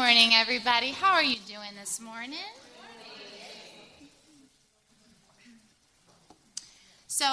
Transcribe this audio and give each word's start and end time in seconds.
morning, 0.00 0.30
everybody. 0.32 0.92
How 0.92 1.12
are 1.12 1.22
you 1.22 1.36
doing 1.46 1.72
this 1.78 2.00
morning? 2.00 2.38
So, 7.06 7.26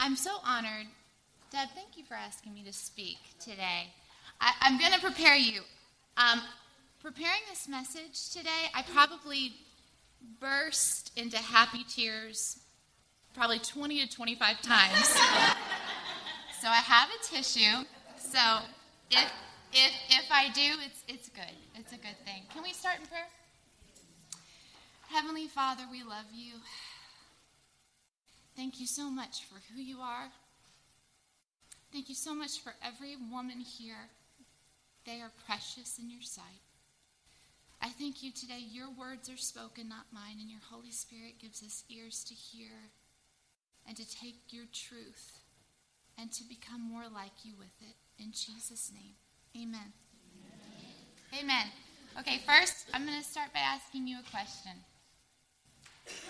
I'm 0.00 0.16
so 0.16 0.32
honored. 0.44 0.88
Deb, 1.52 1.68
thank 1.72 1.96
you 1.96 2.02
for 2.02 2.14
asking 2.14 2.52
me 2.52 2.64
to 2.64 2.72
speak 2.72 3.18
today. 3.38 3.92
I, 4.40 4.54
am 4.62 4.76
going 4.76 4.90
to 4.90 4.98
prepare 4.98 5.36
you. 5.36 5.60
Um, 6.16 6.40
preparing 7.00 7.42
this 7.48 7.68
message 7.68 8.30
today, 8.30 8.68
I 8.74 8.82
probably 8.82 9.52
burst 10.40 11.12
into 11.16 11.36
happy 11.36 11.84
tears 11.88 12.58
probably 13.34 13.60
20 13.60 14.04
to 14.04 14.12
25 14.12 14.62
times. 14.62 15.06
so 16.60 16.66
I 16.66 16.82
have 16.82 17.08
a 17.08 17.24
tissue. 17.24 17.84
So 18.18 18.40
if 19.12 19.30
if 19.72 19.92
if 20.10 20.30
I 20.30 20.50
do, 20.52 20.80
it's 20.84 21.02
it's 21.08 21.28
good. 21.28 21.56
It's 21.74 21.92
a 21.92 21.96
good 21.96 22.18
thing. 22.24 22.42
Can 22.52 22.62
we 22.62 22.72
start 22.72 23.00
in 23.00 23.06
prayer? 23.06 23.28
Heavenly 25.08 25.46
Father, 25.48 25.82
we 25.90 26.02
love 26.02 26.26
you. 26.34 26.54
Thank 28.56 28.80
you 28.80 28.86
so 28.86 29.10
much 29.10 29.44
for 29.44 29.60
who 29.72 29.80
you 29.80 29.98
are. 30.00 30.28
Thank 31.92 32.08
you 32.08 32.14
so 32.14 32.34
much 32.34 32.60
for 32.60 32.74
every 32.82 33.16
woman 33.30 33.60
here. 33.60 34.08
They 35.04 35.20
are 35.20 35.30
precious 35.46 35.98
in 35.98 36.10
your 36.10 36.22
sight. 36.22 36.62
I 37.80 37.88
thank 37.88 38.22
you 38.22 38.30
today. 38.30 38.60
Your 38.70 38.88
words 38.88 39.28
are 39.28 39.36
spoken, 39.36 39.88
not 39.88 40.06
mine, 40.12 40.38
and 40.40 40.48
your 40.48 40.60
Holy 40.70 40.92
Spirit 40.92 41.40
gives 41.40 41.62
us 41.62 41.84
ears 41.90 42.24
to 42.24 42.34
hear 42.34 42.70
and 43.86 43.96
to 43.96 44.08
take 44.08 44.38
your 44.50 44.64
truth 44.72 45.40
and 46.16 46.30
to 46.32 46.44
become 46.44 46.80
more 46.80 47.08
like 47.12 47.44
you 47.44 47.54
with 47.58 47.74
it. 47.80 47.96
In 48.22 48.30
Jesus' 48.30 48.92
name, 48.94 49.14
amen. 49.56 49.92
Amen. 51.32 51.44
amen. 51.44 51.66
Okay, 52.18 52.40
first, 52.46 52.86
I'm 52.92 53.06
going 53.06 53.18
to 53.18 53.24
start 53.24 53.52
by 53.54 53.60
asking 53.60 54.06
you 54.06 54.18
a 54.18 54.30
question. 54.30 54.72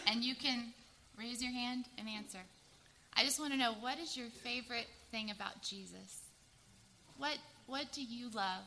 And 0.06 0.22
you 0.22 0.34
can 0.34 0.72
raise 1.18 1.42
your 1.42 1.52
hand 1.52 1.86
and 1.98 2.08
answer. 2.08 2.38
I 3.16 3.24
just 3.24 3.40
want 3.40 3.52
to 3.52 3.58
know 3.58 3.74
what 3.80 3.98
is 3.98 4.16
your 4.16 4.28
favorite 4.28 4.86
thing 5.10 5.30
about 5.30 5.62
Jesus? 5.62 6.22
What, 7.18 7.38
what 7.66 7.92
do 7.92 8.02
you 8.02 8.30
love 8.30 8.64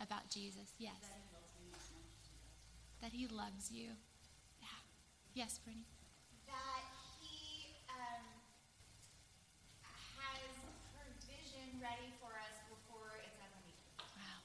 about 0.00 0.30
Jesus? 0.30 0.70
Yes. 0.78 0.92
That 3.02 3.12
he 3.12 3.26
loves 3.26 3.70
you. 3.70 3.88
Yeah. 4.60 4.68
Yes, 5.34 5.58
Brittany. 5.64 5.84
ready 11.86 12.10
for 12.18 12.32
us 12.34 12.56
before 12.66 13.20
it's 13.22 13.38
ever 13.38 13.60
needed. 13.62 13.86
Wow. 14.00 14.42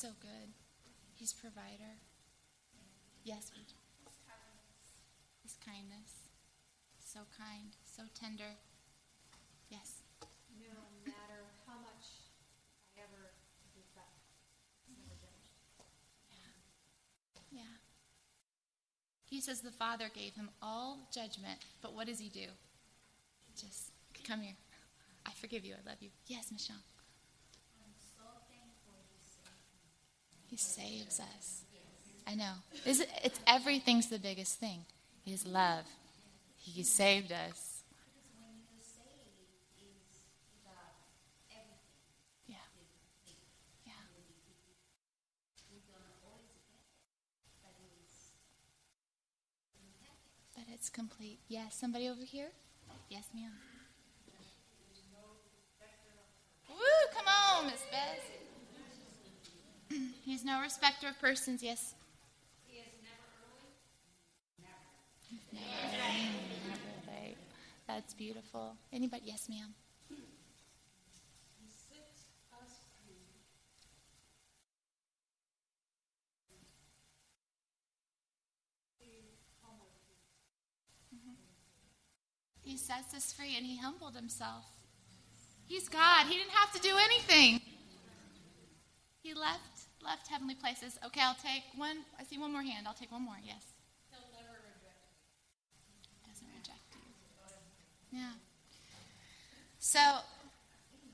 So 0.00 0.08
good. 0.18 0.48
He's 1.14 1.34
provider. 1.34 2.00
Yes, 3.22 3.52
His 3.52 3.68
kindness. 4.24 4.72
His 5.44 5.56
kindness. 5.60 6.12
So 7.04 7.20
kind, 7.36 7.76
so 7.84 8.04
tender. 8.18 8.56
Yes. 9.68 10.00
No 10.56 10.72
matter 11.04 11.44
how 11.66 11.76
much 11.84 12.32
I 12.96 13.02
ever 13.04 13.36
never 14.88 15.20
judged. 15.20 15.52
Yeah. 16.32 17.60
Yeah. 17.60 17.76
He 19.26 19.42
says 19.42 19.60
the 19.60 19.70
Father 19.70 20.08
gave 20.14 20.32
him 20.32 20.48
all 20.62 21.10
judgment, 21.12 21.60
but 21.82 21.94
what 21.94 22.06
does 22.06 22.20
he 22.20 22.30
do? 22.30 22.48
Just 23.54 23.92
come 24.26 24.40
here. 24.40 24.56
I 25.26 25.32
forgive 25.32 25.66
you. 25.66 25.74
I 25.74 25.86
love 25.86 25.98
you. 26.00 26.08
Yes, 26.26 26.50
Michelle. 26.50 26.80
He 30.50 30.56
saves 30.56 31.20
us. 31.20 31.62
I 32.26 32.34
know. 32.34 32.52
It's, 32.84 33.02
it's 33.22 33.38
everything's 33.46 34.08
the 34.08 34.18
biggest 34.18 34.58
thing. 34.58 34.80
His 35.24 35.46
love. 35.46 35.84
He 36.56 36.82
saved 36.82 37.30
us. 37.30 37.82
Yeah. 42.48 42.56
Yeah. 43.86 43.92
But 50.56 50.64
it's 50.74 50.88
complete. 50.90 51.38
Yes. 51.48 51.76
Somebody 51.78 52.08
over 52.08 52.24
here? 52.24 52.48
Yes, 53.08 53.24
ma'am. 53.32 53.52
Woo, 56.68 56.76
come 57.14 57.26
on, 57.26 57.66
Miss 57.66 57.82
Bess. 57.90 58.39
He's 60.24 60.44
no 60.44 60.60
respecter 60.60 61.08
of 61.08 61.18
persons, 61.18 61.62
yes. 61.62 61.94
He 62.66 62.78
is 62.78 62.86
never 63.02 63.26
early. 63.42 63.74
Never. 65.52 65.64
Never, 65.64 66.38
never 66.68 67.26
late. 67.26 67.36
That's 67.86 68.14
beautiful. 68.14 68.76
Anybody? 68.92 69.22
Yes, 69.26 69.48
ma'am. 69.48 69.74
He 82.70 82.76
sets 82.76 83.14
us 83.14 83.32
free 83.32 83.56
and 83.56 83.66
he 83.66 83.76
humbled 83.76 84.14
himself. 84.14 84.64
He's 85.66 85.88
God. 85.88 86.26
He 86.28 86.36
didn't 86.36 86.52
have 86.52 86.72
to 86.72 86.80
do 86.80 86.96
anything. 87.02 87.60
He 89.22 89.34
left 89.34 89.88
left 90.02 90.28
heavenly 90.28 90.54
places. 90.54 90.98
Okay, 91.04 91.20
I'll 91.20 91.34
take 91.34 91.62
one. 91.76 91.98
I 92.18 92.24
see 92.24 92.38
one 92.38 92.52
more 92.52 92.62
hand. 92.62 92.86
I'll 92.88 92.94
take 92.94 93.12
one 93.12 93.22
more. 93.22 93.36
Yes. 93.44 93.62
He'll 94.10 94.20
never 94.32 94.56
reject 94.64 94.96
you. 96.00 96.32
Doesn't 96.32 96.48
reject 96.56 96.88
you. 96.94 98.18
Yeah. 98.18 98.32
So, 99.78 100.00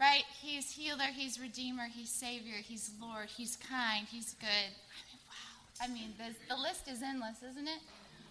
right, 0.01 0.25
he's 0.41 0.73
healer, 0.73 1.07
he's 1.15 1.41
redeemer, 1.41 1.87
he's 1.87 2.11
savior, 2.11 2.57
he's 2.57 2.91
Lord, 3.01 3.29
he's 3.37 3.57
kind, 3.57 4.07
he's 4.11 4.35
good. 4.35 4.49
I 4.51 5.07
mean, 5.07 5.21
wow. 5.29 5.81
I 5.81 5.87
mean, 5.89 6.15
the, 6.19 6.55
the 6.55 6.61
list 6.61 6.89
is 6.89 7.01
endless, 7.03 7.43
isn't 7.49 7.69
it? 7.69 7.79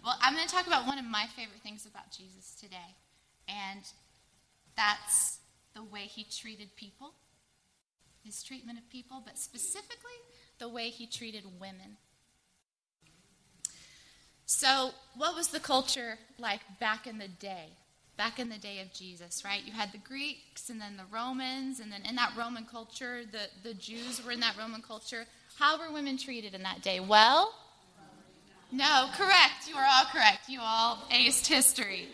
Well, 0.03 0.17
I'm 0.21 0.35
going 0.35 0.45
to 0.45 0.53
talk 0.53 0.67
about 0.67 0.85
one 0.85 0.99
of 0.99 1.05
my 1.05 1.25
favorite 1.35 1.61
things 1.63 1.85
about 1.85 2.11
Jesus 2.11 2.53
today, 2.59 2.95
and 3.47 3.81
that's 4.75 5.39
the 5.73 5.83
way 5.83 6.01
he 6.01 6.25
treated 6.25 6.75
people, 6.75 7.13
his 8.25 8.43
treatment 8.43 8.77
of 8.77 8.89
people, 8.89 9.21
but 9.23 9.37
specifically 9.37 10.17
the 10.59 10.67
way 10.67 10.89
he 10.89 11.05
treated 11.05 11.43
women. 11.59 11.97
So, 14.45 14.91
what 15.15 15.35
was 15.35 15.49
the 15.49 15.59
culture 15.59 16.17
like 16.37 16.61
back 16.79 17.07
in 17.07 17.17
the 17.17 17.27
day? 17.27 17.69
Back 18.17 18.39
in 18.39 18.47
the 18.47 18.57
day 18.57 18.79
of 18.79 18.93
Jesus, 18.93 19.43
right? 19.43 19.61
You 19.65 19.73
had 19.73 19.91
the 19.91 19.97
Greeks 19.97 20.69
and 20.69 20.79
then 20.79 20.95
the 20.95 21.03
Romans, 21.11 21.81
and 21.81 21.91
then 21.91 22.03
in 22.07 22.15
that 22.15 22.31
Roman 22.37 22.63
culture, 22.65 23.21
the, 23.29 23.49
the 23.61 23.73
Jews 23.73 24.23
were 24.23 24.31
in 24.31 24.39
that 24.39 24.55
Roman 24.57 24.81
culture. 24.81 25.25
How 25.57 25.77
were 25.77 25.91
women 25.91 26.17
treated 26.17 26.53
in 26.53 26.63
that 26.63 26.81
day? 26.81 27.01
Well, 27.01 27.53
no, 28.71 29.09
correct. 29.15 29.67
You 29.67 29.75
are 29.75 29.85
all 29.85 30.05
correct. 30.05 30.47
You 30.47 30.59
all 30.61 30.99
aced 31.11 31.47
history. 31.47 32.07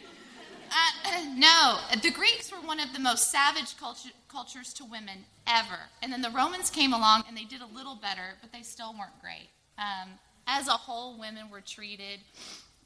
Uh, 0.72 1.26
no, 1.36 1.80
the 2.02 2.12
Greeks 2.12 2.52
were 2.52 2.66
one 2.66 2.80
of 2.80 2.94
the 2.94 3.00
most 3.00 3.32
savage 3.32 3.78
culture, 3.78 4.10
cultures 4.30 4.74
to 4.74 4.86
women 4.86 5.26
ever. 5.46 5.80
And 6.02 6.12
then 6.12 6.22
the 6.22 6.30
Romans 6.30 6.70
came 6.70 6.94
along 6.94 7.24
and 7.28 7.36
they 7.36 7.44
did 7.44 7.62
a 7.62 7.76
little 7.76 7.96
better, 7.96 8.38
but 8.42 8.52
they 8.52 8.64
still 8.64 8.94
weren't 8.94 9.20
great. 9.22 9.50
Um, 9.78 10.10
as 10.48 10.68
a 10.68 10.72
whole, 10.72 11.20
women 11.20 11.50
were 11.52 11.62
treated 11.62 12.20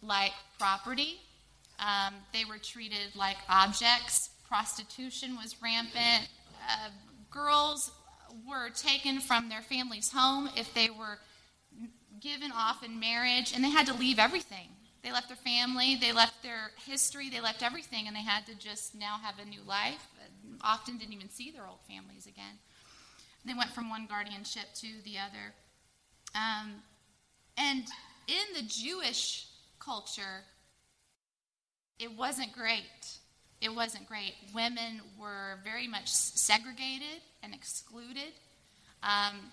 like 0.01 0.34
property, 0.59 1.19
um, 1.79 2.13
they 2.34 2.46
were 2.46 2.57
treated 2.57 3.16
like 3.16 3.38
objects. 3.50 4.29
Prostitution 4.47 5.35
was 5.35 5.56
rampant. 5.62 6.29
Uh, 6.69 6.90
girls 7.29 7.91
were 8.47 8.69
taken 8.69 9.19
from 9.19 9.50
their 9.50 9.62
family's 9.62 10.12
home 10.12 10.50
if 10.56 10.73
they 10.73 10.90
were 10.90 11.19
given 12.22 12.52
off 12.52 12.84
in 12.84 12.99
marriage, 12.99 13.53
and 13.53 13.64
they 13.64 13.70
had 13.70 13.85
to 13.87 13.93
leave 13.93 14.20
everything. 14.20 14.70
They 15.05 15.11
left 15.11 15.28
their 15.28 15.37
family, 15.37 15.96
they 15.96 16.11
left 16.11 16.41
their 16.41 16.72
history, 16.84 17.29
they 17.29 17.40
left 17.40 17.61
everything, 17.61 18.07
and 18.07 18.16
they 18.16 18.23
had 18.23 18.47
to 18.47 18.55
just 18.55 18.96
now 18.96 19.19
have 19.22 19.35
a 19.37 19.47
new 19.47 19.61
life. 19.61 20.07
Often 20.61 20.97
didn't 20.97 21.13
even 21.13 21.29
see 21.29 21.52
their 21.52 21.67
old 21.67 21.78
families 21.87 22.25
again. 22.25 22.57
They 23.46 23.53
went 23.53 23.69
from 23.69 23.91
one 23.91 24.07
guardianship 24.07 24.73
to 24.78 24.87
the 25.03 25.19
other. 25.19 25.53
Um, 26.34 26.81
and 27.55 27.84
in 28.28 28.55
the 28.55 28.63
Jewish 28.63 29.46
culture, 29.78 30.41
it 31.99 32.11
wasn't 32.17 32.51
great. 32.51 33.19
It 33.61 33.75
wasn't 33.75 34.08
great. 34.08 34.34
Women 34.55 35.01
were 35.19 35.59
very 35.63 35.87
much 35.87 36.08
segregated 36.08 37.22
and 37.43 37.53
excluded. 37.53 38.34
Um, 39.03 39.51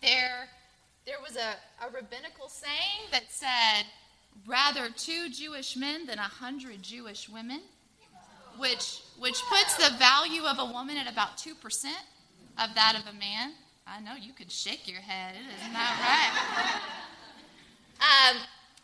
there, 0.00 0.46
there 1.04 1.16
was 1.20 1.36
a, 1.36 1.56
a 1.84 1.90
rabbinical 1.90 2.48
saying 2.48 3.08
that 3.10 3.24
said, 3.28 3.84
rather 4.46 4.88
two 4.96 5.28
Jewish 5.30 5.76
men 5.76 6.06
than 6.06 6.18
a 6.18 6.22
hundred 6.22 6.82
Jewish 6.82 7.28
women, 7.28 7.60
which, 8.56 9.02
which 9.18 9.40
puts 9.48 9.76
the 9.76 9.96
value 9.98 10.42
of 10.44 10.58
a 10.58 10.72
woman 10.72 10.96
at 10.96 11.10
about 11.10 11.36
2% 11.36 11.52
of 12.58 12.74
that 12.74 12.96
of 12.98 13.14
a 13.14 13.18
man. 13.18 13.52
I 13.86 14.00
know 14.00 14.14
you 14.20 14.32
could 14.32 14.50
shake 14.50 14.86
your 14.86 15.00
head. 15.00 15.34
It 15.34 15.66
is 15.66 15.72
not 15.72 15.96
that 15.96 16.82
right. 18.00 18.36
um, 18.36 18.42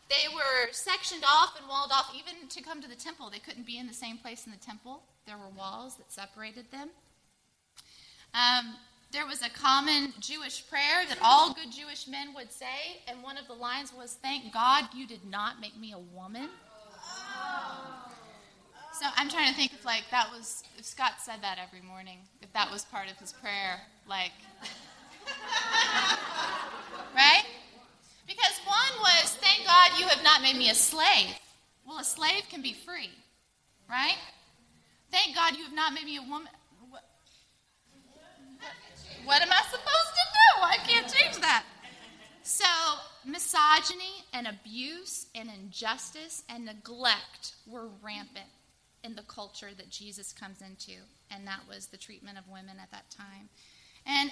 they 0.09 0.33
were 0.35 0.73
sectioned 0.73 1.25
off 1.29 1.59
and 1.59 1.69
walled 1.69 1.91
off. 1.93 2.11
Even 2.15 2.49
to 2.49 2.63
come 2.63 2.81
to 2.81 2.89
the 2.89 2.95
temple, 2.95 3.31
they 3.31 3.39
couldn't 3.39 3.67
be 3.67 3.79
in 3.79 3.87
the 3.87 3.95
same 3.95 4.17
place 4.19 4.47
in 4.47 4.53
the 4.53 4.59
temple. 4.59 5.03
There 5.27 5.37
were 5.37 5.49
walls 5.57 5.97
that 5.97 6.13
separated 6.13 6.71
them. 6.71 6.91
Um, 8.35 8.75
there 9.15 9.25
was 9.25 9.43
a 9.43 9.49
common 9.49 10.13
Jewish 10.19 10.69
prayer 10.69 11.07
that 11.09 11.19
all 11.23 11.55
good 11.55 11.71
Jewish 11.71 12.09
men 12.09 12.35
would 12.35 12.51
say, 12.51 13.01
and 13.07 13.23
one 13.23 13.39
of 13.39 13.47
the 13.47 13.55
lines 13.55 13.93
was, 13.97 14.19
Thank 14.21 14.53
God 14.53 14.87
you 14.93 15.07
did 15.07 15.25
not 15.25 15.61
make 15.61 15.79
me 15.79 15.93
a 15.93 15.99
woman. 15.99 16.49
So 19.01 19.07
I'm 19.17 19.29
trying 19.29 19.49
to 19.49 19.55
think 19.55 19.73
if 19.73 19.85
like 19.85 20.05
that 20.11 20.31
was 20.33 20.65
if 20.79 20.85
Scott 20.85 21.15
said 21.21 21.37
that 21.43 21.59
every 21.65 21.81
morning, 21.81 22.19
if 22.43 22.53
that 22.53 22.71
was 22.71 22.85
part 22.85 23.11
of 23.11 23.17
his 23.19 23.33
prayer, 23.33 23.81
like 24.09 24.33
right? 27.15 27.45
Because 28.27 28.59
one 28.67 29.01
was, 29.01 29.37
thank 29.41 29.65
God 29.67 29.99
you 29.99 30.07
have 30.09 30.25
not 30.25 30.43
made 30.43 30.57
me 30.57 30.71
a 30.71 30.75
slave. 30.75 31.39
Well, 31.87 31.99
a 31.99 32.05
slave 32.05 32.45
can 32.51 32.63
be 32.63 32.73
free, 32.73 33.11
right? 33.89 34.17
Thank 35.11 35.37
God 35.37 35.57
you 35.57 35.65
have 35.65 35.75
not 35.75 35.93
made 35.93 36.05
me 36.05 36.17
a 36.17 36.23
woman. 36.23 36.49
What, 39.25 39.41
am 39.41 39.51
I 39.51 39.63
supposed 39.71 40.13
to 40.15 40.27
do? 40.33 40.63
I 40.63 40.77
can't 40.87 41.09
change 41.13 41.41
that. 41.41 41.65
So, 42.43 42.67
misogyny 43.25 44.25
and 44.35 44.47
abuse 44.47 45.27
and 45.35 45.49
injustice 45.49 46.43
and 46.49 46.67
neglect 46.67 47.55
were 47.67 47.89
rampant 48.03 48.51
in 49.03 49.15
the 49.15 49.23
culture 49.23 49.71
that 49.77 49.89
Jesus 49.89 50.33
comes 50.33 50.61
into, 50.61 51.01
and 51.31 51.47
that 51.47 51.61
was 51.67 51.87
the 51.87 51.97
treatment 51.97 52.37
of 52.37 52.45
women 52.49 52.77
at 52.83 52.91
that 52.91 53.11
time. 53.11 53.49
And 54.05 54.31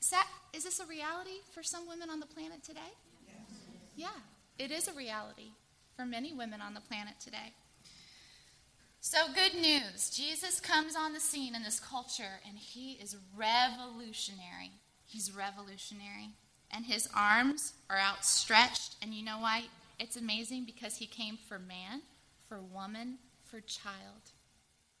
is, 0.00 0.10
that, 0.10 0.26
is 0.52 0.64
this 0.64 0.80
a 0.80 0.86
reality 0.86 1.38
for 1.52 1.62
some 1.62 1.86
women 1.86 2.10
on 2.10 2.18
the 2.18 2.26
planet 2.26 2.64
today? 2.64 2.80
Yes. 3.24 3.58
Yeah, 3.94 4.64
it 4.64 4.72
is 4.72 4.88
a 4.88 4.92
reality 4.92 5.52
for 5.96 6.04
many 6.04 6.32
women 6.32 6.60
on 6.60 6.74
the 6.74 6.80
planet 6.80 7.14
today. 7.20 7.52
So, 9.04 9.18
good 9.34 9.60
news 9.60 10.10
Jesus 10.10 10.60
comes 10.60 10.94
on 10.94 11.12
the 11.12 11.18
scene 11.18 11.56
in 11.56 11.64
this 11.64 11.80
culture, 11.80 12.38
and 12.48 12.56
he 12.56 12.92
is 12.92 13.16
revolutionary. 13.36 14.70
He's 15.06 15.34
revolutionary. 15.34 16.30
And 16.70 16.86
his 16.86 17.08
arms 17.12 17.72
are 17.90 17.98
outstretched. 17.98 18.94
And 19.02 19.12
you 19.12 19.24
know 19.24 19.40
why? 19.40 19.64
It's 19.98 20.16
amazing 20.16 20.66
because 20.66 20.96
he 20.96 21.06
came 21.06 21.36
for 21.36 21.58
man, 21.58 22.02
for 22.48 22.60
woman, 22.60 23.18
for 23.44 23.60
child. 23.60 24.30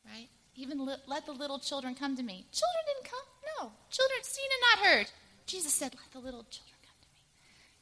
Right? 0.04 0.26
Even 0.56 0.84
let 0.84 1.24
the 1.24 1.32
little 1.32 1.60
children 1.60 1.94
come 1.94 2.16
to 2.16 2.24
me. 2.24 2.44
Children 2.50 2.84
didn't 2.88 3.08
come. 3.08 3.26
No. 3.60 3.72
Children 3.88 4.18
seen 4.24 4.48
and 4.50 4.80
not 4.80 4.88
heard. 4.90 5.10
Jesus 5.46 5.72
said, 5.72 5.94
Let 5.94 6.12
the 6.12 6.18
little 6.18 6.44
children 6.50 6.76
come 6.82 6.98
to 7.00 7.08
me. 7.14 7.22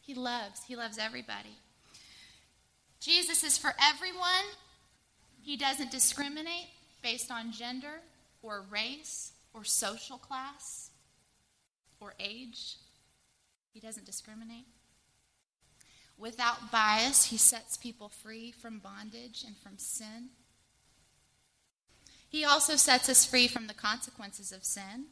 He 0.02 0.12
loves, 0.12 0.64
he 0.68 0.76
loves 0.76 0.98
everybody. 0.98 1.56
Jesus 3.00 3.42
is 3.42 3.56
for 3.56 3.72
everyone. 3.82 4.44
He 5.42 5.56
doesn't 5.56 5.90
discriminate 5.90 6.68
based 7.02 7.30
on 7.30 7.52
gender 7.52 8.00
or 8.42 8.64
race 8.70 9.32
or 9.54 9.64
social 9.64 10.18
class 10.18 10.90
or 12.00 12.14
age. 12.20 12.76
He 13.72 13.80
doesn't 13.80 14.06
discriminate. 14.06 14.66
Without 16.18 16.70
bias, 16.70 17.26
he 17.26 17.38
sets 17.38 17.76
people 17.76 18.08
free 18.08 18.52
from 18.52 18.78
bondage 18.78 19.42
and 19.46 19.56
from 19.56 19.78
sin. 19.78 20.30
He 22.28 22.44
also 22.44 22.76
sets 22.76 23.08
us 23.08 23.24
free 23.24 23.48
from 23.48 23.66
the 23.66 23.74
consequences 23.74 24.52
of 24.52 24.64
sin. 24.64 25.06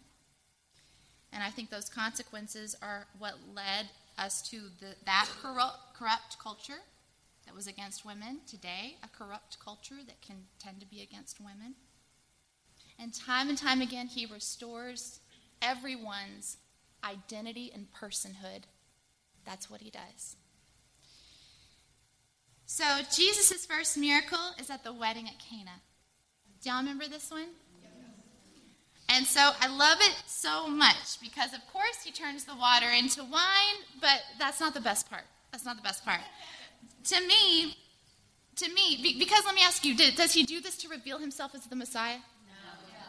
And 1.33 1.43
I 1.43 1.51
think 1.51 1.71
those 1.71 1.89
consequences 1.89 2.77
are 2.81 3.07
what 3.19 3.35
led 3.55 3.89
us 4.19 4.43
to 4.51 4.69
the, 4.81 4.95
that 5.05 5.29
corrupt, 5.43 5.95
corrupt 5.95 6.39
culture 6.39 6.81
that 7.49 7.57
was 7.57 7.67
against 7.67 8.05
women. 8.05 8.41
Today, 8.47 8.99
a 9.03 9.09
corrupt 9.09 9.57
culture 9.59 9.97
that 10.07 10.21
can 10.21 10.37
tend 10.59 10.81
to 10.81 10.87
be 10.87 11.01
against 11.01 11.41
women. 11.41 11.75
And 12.99 13.15
time 13.15 13.49
and 13.49 13.57
time 13.57 13.81
again, 13.81 14.07
he 14.07 14.27
restores 14.27 15.21
everyone's 15.63 16.59
identity 17.03 17.71
and 17.73 17.87
personhood. 17.91 18.65
That's 19.47 19.71
what 19.71 19.81
he 19.81 19.89
does. 19.89 20.37
So, 22.67 22.85
Jesus' 23.11 23.65
first 23.65 23.97
miracle 23.97 24.53
is 24.61 24.69
at 24.69 24.85
the 24.85 24.93
wedding 24.93 25.27
at 25.27 25.39
Cana. 25.39 25.81
Do 26.63 26.69
y'all 26.69 26.81
remember 26.81 27.07
this 27.09 27.31
one? 27.31 27.49
And 29.09 29.25
so 29.25 29.53
I 29.59 29.69
love 29.69 29.97
it 30.03 30.15
so 30.27 30.69
much 30.69 31.19
because, 31.23 31.55
of 31.55 31.61
course, 31.73 32.03
he 32.05 32.13
turns 32.13 32.45
the 32.45 32.55
water 32.55 32.91
into 32.91 33.25
wine, 33.25 33.79
but 34.03 34.21
that's 34.39 34.61
not 34.61 34.75
the 34.75 34.83
best 34.83 35.09
part. 35.09 35.25
That's 35.51 35.65
not 35.65 35.77
the 35.77 35.83
best 35.83 36.05
part. 36.05 36.21
To 37.05 37.21
me, 37.27 37.77
to 38.57 38.69
me, 38.73 39.17
because 39.19 39.45
let 39.45 39.55
me 39.55 39.63
ask 39.65 39.85
you, 39.85 39.97
does 39.97 40.33
he 40.33 40.43
do 40.45 40.61
this 40.61 40.77
to 40.79 40.89
reveal 40.89 41.19
himself 41.19 41.55
as 41.55 41.65
the 41.67 41.77
Messiah? 41.77 42.19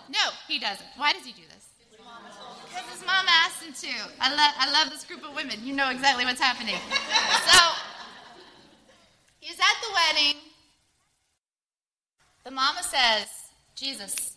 No. 0.09 0.19
No, 0.19 0.29
he 0.47 0.59
doesn't. 0.59 0.85
Why 0.95 1.11
does 1.13 1.25
he 1.25 1.31
do 1.31 1.41
this? 1.53 1.65
Because 2.69 2.85
his 2.91 3.05
mom 3.05 3.25
asked 3.27 3.63
him 3.63 3.73
to. 3.73 4.11
I, 4.19 4.29
lo- 4.29 4.55
I 4.57 4.71
love 4.71 4.91
this 4.91 5.03
group 5.03 5.27
of 5.27 5.35
women. 5.35 5.57
You 5.63 5.73
know 5.73 5.89
exactly 5.89 6.23
what's 6.23 6.39
happening. 6.39 6.75
so, 7.47 7.59
he's 9.39 9.59
at 9.59 9.77
the 9.81 9.93
wedding. 9.93 10.39
The 12.43 12.51
mama 12.51 12.81
says, 12.83 13.27
Jesus, 13.75 14.33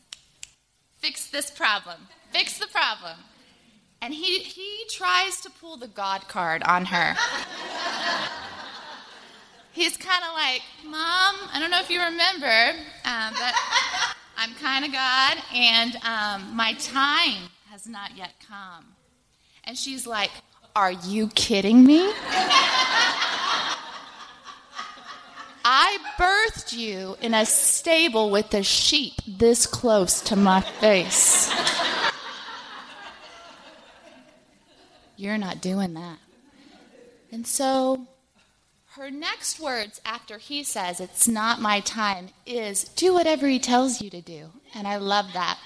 fix 0.98 1.28
this 1.30 1.50
problem. 1.50 1.96
Fix 2.32 2.58
the 2.58 2.66
problem. 2.68 3.18
And 4.00 4.12
he, 4.12 4.40
he 4.40 4.84
tries 4.90 5.40
to 5.42 5.50
pull 5.50 5.76
the 5.76 5.88
God 5.88 6.26
card 6.28 6.62
on 6.64 6.86
her. 6.86 7.14
He's 9.72 9.96
kind 9.96 10.22
of 10.28 10.34
like, 10.34 10.62
Mom, 10.84 11.34
I 11.52 11.58
don't 11.58 11.70
know 11.70 11.80
if 11.80 11.88
you 11.88 12.02
remember, 12.02 12.78
um, 13.04 13.32
but 13.32 13.54
I'm 14.36 14.54
kind 14.56 14.84
of 14.84 14.92
God, 14.92 15.38
and 15.54 15.96
um, 16.04 16.54
my 16.54 16.74
time 16.74 17.48
has 17.70 17.88
not 17.88 18.14
yet 18.16 18.34
come. 18.46 18.84
And 19.64 19.78
she's 19.78 20.06
like, 20.06 20.30
Are 20.76 20.92
you 20.92 21.28
kidding 21.28 21.86
me? 21.86 22.12
I 25.64 25.98
birthed 26.18 26.72
you 26.76 27.16
in 27.22 27.32
a 27.32 27.46
stable 27.46 28.30
with 28.30 28.50
the 28.50 28.62
sheep 28.62 29.14
this 29.26 29.66
close 29.66 30.20
to 30.22 30.36
my 30.36 30.60
face. 30.60 31.50
You're 35.16 35.38
not 35.38 35.60
doing 35.62 35.94
that. 35.94 36.18
And 37.30 37.46
so 37.46 38.06
her 38.96 39.10
next 39.10 39.58
words 39.58 40.02
after 40.04 40.36
he 40.36 40.62
says, 40.62 41.00
It's 41.00 41.26
not 41.26 41.60
my 41.60 41.80
time, 41.80 42.28
is 42.44 42.84
do 42.84 43.14
whatever 43.14 43.48
he 43.48 43.58
tells 43.58 44.02
you 44.02 44.10
to 44.10 44.20
do. 44.20 44.50
And 44.74 44.86
I 44.86 44.96
love 44.96 45.32
that. 45.32 45.58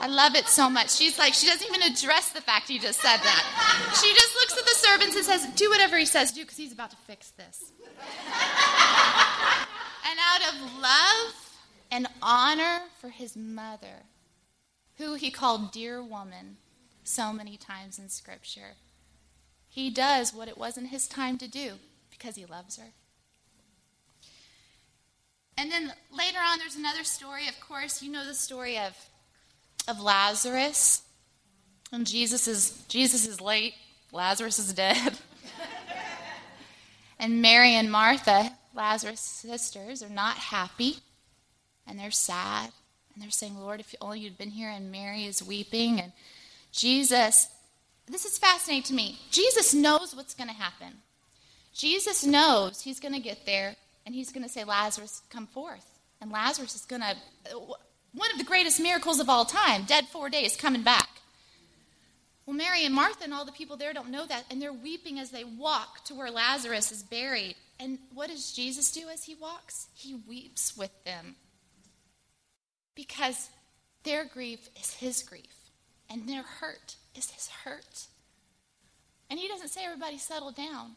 I 0.00 0.06
love 0.06 0.34
it 0.36 0.46
so 0.46 0.70
much. 0.70 0.90
She's 0.90 1.18
like, 1.18 1.34
she 1.34 1.46
doesn't 1.46 1.66
even 1.66 1.82
address 1.82 2.30
the 2.30 2.40
fact 2.40 2.68
he 2.68 2.78
just 2.78 3.00
said 3.00 3.18
that. 3.18 3.98
She 4.00 4.12
just 4.12 4.34
looks 4.34 4.58
at 4.58 4.64
the 4.64 4.74
servants 4.74 5.16
and 5.16 5.24
says, 5.24 5.46
Do 5.54 5.70
whatever 5.70 5.98
he 5.98 6.06
says, 6.06 6.32
do, 6.32 6.42
because 6.42 6.56
he's 6.56 6.72
about 6.72 6.90
to 6.90 6.96
fix 7.08 7.30
this. 7.30 7.72
and 10.08 10.18
out 10.20 10.52
of 10.52 10.80
love 10.80 11.56
and 11.90 12.06
honor 12.20 12.82
for 13.00 13.10
his 13.10 13.36
mother, 13.36 14.06
who 14.98 15.14
he 15.14 15.30
called 15.30 15.72
dear 15.72 16.02
woman 16.02 16.56
so 17.04 17.32
many 17.32 17.56
times 17.56 17.98
in 17.98 18.08
Scripture, 18.08 18.76
he 19.68 19.90
does 19.90 20.32
what 20.32 20.48
it 20.48 20.58
wasn't 20.58 20.88
his 20.88 21.08
time 21.08 21.36
to 21.38 21.48
do 21.48 21.74
because 22.22 22.36
he 22.36 22.46
loves 22.46 22.76
her. 22.76 22.86
And 25.58 25.70
then 25.70 25.92
later 26.16 26.38
on, 26.38 26.58
there's 26.58 26.76
another 26.76 27.04
story. 27.04 27.48
Of 27.48 27.58
course, 27.60 28.02
you 28.02 28.10
know 28.10 28.24
the 28.24 28.34
story 28.34 28.78
of, 28.78 28.96
of 29.88 30.00
Lazarus. 30.00 31.02
And 31.92 32.06
Jesus 32.06 32.48
is, 32.48 32.82
Jesus 32.88 33.26
is 33.26 33.40
late, 33.40 33.74
Lazarus 34.12 34.58
is 34.58 34.72
dead. 34.72 35.18
And 37.18 37.40
Mary 37.40 37.74
and 37.74 37.92
Martha, 37.92 38.50
Lazarus' 38.74 39.20
sisters, 39.20 40.02
are 40.02 40.08
not 40.08 40.36
happy 40.36 40.96
and 41.86 41.96
they're 41.96 42.10
sad. 42.10 42.72
And 43.14 43.22
they're 43.22 43.30
saying, 43.30 43.60
Lord, 43.60 43.78
if 43.78 43.94
only 44.00 44.18
you'd 44.18 44.36
been 44.36 44.50
here. 44.50 44.68
And 44.68 44.90
Mary 44.90 45.24
is 45.24 45.40
weeping. 45.40 46.00
And 46.00 46.10
Jesus, 46.72 47.46
this 48.08 48.24
is 48.24 48.38
fascinating 48.38 48.82
to 48.84 48.94
me. 48.94 49.20
Jesus 49.30 49.72
knows 49.72 50.16
what's 50.16 50.34
going 50.34 50.48
to 50.48 50.54
happen. 50.56 50.94
Jesus 51.72 52.24
knows 52.24 52.82
he's 52.82 53.00
going 53.00 53.14
to 53.14 53.20
get 53.20 53.46
there 53.46 53.76
and 54.04 54.14
he's 54.14 54.32
going 54.32 54.42
to 54.42 54.48
say, 54.48 54.64
Lazarus, 54.64 55.22
come 55.30 55.46
forth. 55.46 55.86
And 56.20 56.30
Lazarus 56.30 56.74
is 56.74 56.84
going 56.84 57.02
to, 57.02 57.16
one 58.14 58.30
of 58.30 58.38
the 58.38 58.44
greatest 58.44 58.80
miracles 58.80 59.20
of 59.20 59.28
all 59.28 59.44
time, 59.44 59.84
dead 59.84 60.06
four 60.08 60.28
days, 60.28 60.56
coming 60.56 60.82
back. 60.82 61.08
Well, 62.44 62.56
Mary 62.56 62.84
and 62.84 62.94
Martha 62.94 63.24
and 63.24 63.32
all 63.32 63.44
the 63.44 63.52
people 63.52 63.76
there 63.76 63.92
don't 63.92 64.10
know 64.10 64.26
that, 64.26 64.44
and 64.50 64.60
they're 64.60 64.72
weeping 64.72 65.18
as 65.18 65.30
they 65.30 65.44
walk 65.44 66.04
to 66.04 66.14
where 66.14 66.30
Lazarus 66.30 66.90
is 66.90 67.02
buried. 67.02 67.54
And 67.78 67.98
what 68.12 68.30
does 68.30 68.52
Jesus 68.52 68.92
do 68.92 69.08
as 69.08 69.24
he 69.24 69.34
walks? 69.34 69.88
He 69.94 70.20
weeps 70.28 70.76
with 70.76 70.90
them. 71.04 71.36
Because 72.94 73.48
their 74.02 74.24
grief 74.24 74.68
is 74.78 74.94
his 74.94 75.22
grief, 75.22 75.70
and 76.10 76.28
their 76.28 76.42
hurt 76.42 76.96
is 77.14 77.30
his 77.30 77.48
hurt. 77.64 78.06
And 79.30 79.38
he 79.38 79.48
doesn't 79.48 79.68
say, 79.68 79.84
everybody, 79.84 80.18
settle 80.18 80.50
down. 80.50 80.96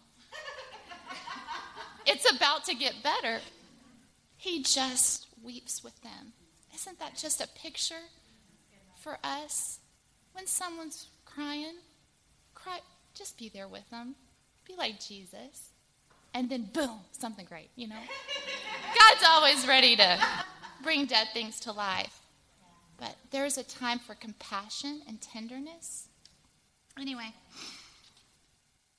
It's 2.06 2.32
about 2.32 2.66
to 2.66 2.76
get 2.76 2.96
better. 3.04 3.40
He 4.38 4.62
just 4.64 5.28
weeps 5.44 5.84
with 5.84 6.02
them. 6.02 6.34
Isn't 6.74 7.00
that 7.00 7.16
just 7.18 7.42
a 7.42 7.48
picture 7.48 8.10
for 9.00 9.18
us? 9.24 9.80
When 10.34 10.46
someone's 10.48 11.08
crying, 11.26 11.76
cry, 12.54 12.80
just 13.14 13.38
be 13.38 13.50
there 13.50 13.68
with 13.68 13.90
them. 13.90 14.16
Be 14.68 14.76
like 14.76 15.00
Jesus. 15.00 15.70
And 16.34 16.50
then, 16.50 16.70
boom, 16.74 17.00
something 17.12 17.46
great, 17.46 17.70
you 17.76 17.88
know? 17.88 17.96
God's 19.00 19.24
always 19.26 19.66
ready 19.66 19.96
to 19.96 20.20
bring 20.84 21.06
dead 21.06 21.28
things 21.34 21.60
to 21.62 21.72
life. 21.72 22.20
But 22.98 23.16
there's 23.32 23.58
a 23.58 23.64
time 23.64 24.00
for 24.00 24.16
compassion 24.16 25.02
and 25.08 25.22
tenderness. 25.22 26.08
Anyway, 27.00 27.34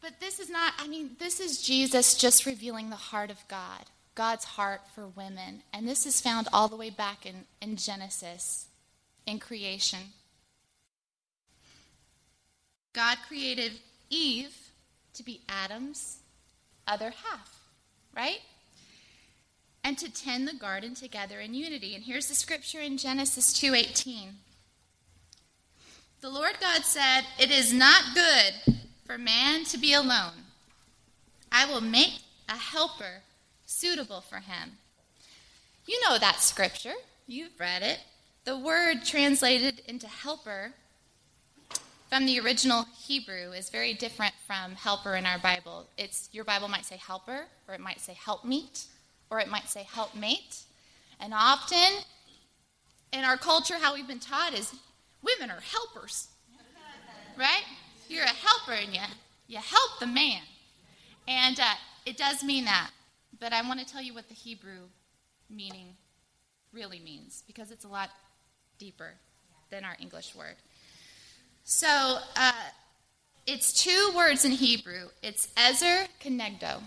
but 0.06 0.20
this 0.20 0.38
is 0.38 0.48
not, 0.48 0.72
I 0.78 0.86
mean, 0.86 1.16
this 1.18 1.40
is 1.40 1.60
Jesus 1.60 2.14
just 2.14 2.46
revealing 2.46 2.90
the 2.90 2.96
heart 2.96 3.28
of 3.28 3.42
God, 3.48 3.86
God's 4.14 4.44
heart 4.44 4.82
for 4.94 5.08
women. 5.08 5.64
And 5.72 5.88
this 5.88 6.06
is 6.06 6.20
found 6.20 6.46
all 6.52 6.68
the 6.68 6.76
way 6.76 6.90
back 6.90 7.26
in, 7.26 7.44
in 7.60 7.74
Genesis, 7.74 8.66
in 9.26 9.40
creation. 9.40 9.98
God 12.92 13.18
created 13.26 13.72
Eve 14.08 14.56
to 15.14 15.24
be 15.24 15.40
Adam's 15.48 16.18
other 16.86 17.10
half, 17.10 17.58
right? 18.16 18.42
And 19.82 19.98
to 19.98 20.08
tend 20.08 20.46
the 20.46 20.54
garden 20.54 20.94
together 20.94 21.40
in 21.40 21.52
unity. 21.52 21.96
And 21.96 22.04
here's 22.04 22.28
the 22.28 22.36
scripture 22.36 22.80
in 22.80 22.96
Genesis 22.96 23.52
2:18. 23.52 24.36
The 26.20 26.30
Lord 26.30 26.60
God 26.60 26.84
said, 26.84 27.26
"It 27.40 27.50
is 27.50 27.72
not 27.72 28.14
good 28.14 28.76
for 29.06 29.16
man 29.16 29.64
to 29.64 29.78
be 29.78 29.92
alone. 29.92 30.46
I 31.50 31.64
will 31.64 31.80
make 31.80 32.22
a 32.48 32.56
helper 32.56 33.22
suitable 33.64 34.20
for 34.20 34.40
him." 34.40 34.78
You 35.86 36.00
know 36.02 36.18
that 36.18 36.40
scripture. 36.40 36.94
You've 37.26 37.58
read 37.58 37.82
it. 37.82 38.00
The 38.44 38.56
word 38.56 39.04
translated 39.04 39.80
into 39.86 40.08
helper 40.08 40.74
from 42.08 42.26
the 42.26 42.38
original 42.38 42.84
Hebrew 42.84 43.52
is 43.52 43.70
very 43.70 43.92
different 43.92 44.34
from 44.46 44.76
helper 44.76 45.16
in 45.16 45.26
our 45.26 45.38
Bible. 45.38 45.88
It's 45.96 46.28
your 46.32 46.44
Bible 46.44 46.68
might 46.68 46.86
say 46.86 46.96
helper, 46.96 47.48
or 47.66 47.74
it 47.74 47.80
might 47.80 48.00
say 48.00 48.14
helpmeet, 48.14 48.86
or 49.30 49.40
it 49.40 49.48
might 49.48 49.68
say 49.68 49.82
helpmate. 49.82 50.64
And 51.18 51.34
often 51.34 52.04
in 53.12 53.24
our 53.24 53.36
culture, 53.36 53.78
how 53.78 53.94
we've 53.94 54.06
been 54.06 54.20
taught 54.20 54.54
is 54.54 54.74
women 55.22 55.50
are 55.50 55.60
helpers, 55.60 56.28
right? 57.36 57.64
You're 58.08 58.24
a 58.24 58.28
helper 58.28 58.72
and 58.72 58.94
you, 58.94 59.00
you 59.48 59.58
help 59.58 59.98
the 60.00 60.06
man. 60.06 60.42
And 61.28 61.58
uh, 61.58 61.74
it 62.04 62.16
does 62.16 62.44
mean 62.44 62.64
that. 62.66 62.90
But 63.38 63.52
I 63.52 63.62
want 63.62 63.80
to 63.80 63.86
tell 63.86 64.02
you 64.02 64.14
what 64.14 64.28
the 64.28 64.34
Hebrew 64.34 64.88
meaning 65.50 65.96
really 66.72 67.00
means 67.00 67.42
because 67.46 67.70
it's 67.70 67.84
a 67.84 67.88
lot 67.88 68.10
deeper 68.78 69.14
than 69.70 69.84
our 69.84 69.96
English 70.00 70.34
word. 70.34 70.56
So 71.64 72.18
uh, 72.36 72.52
it's 73.46 73.72
two 73.72 74.12
words 74.16 74.44
in 74.44 74.52
Hebrew. 74.52 75.08
It's 75.22 75.48
Ezer 75.56 76.06
Kenegdo. 76.22 76.82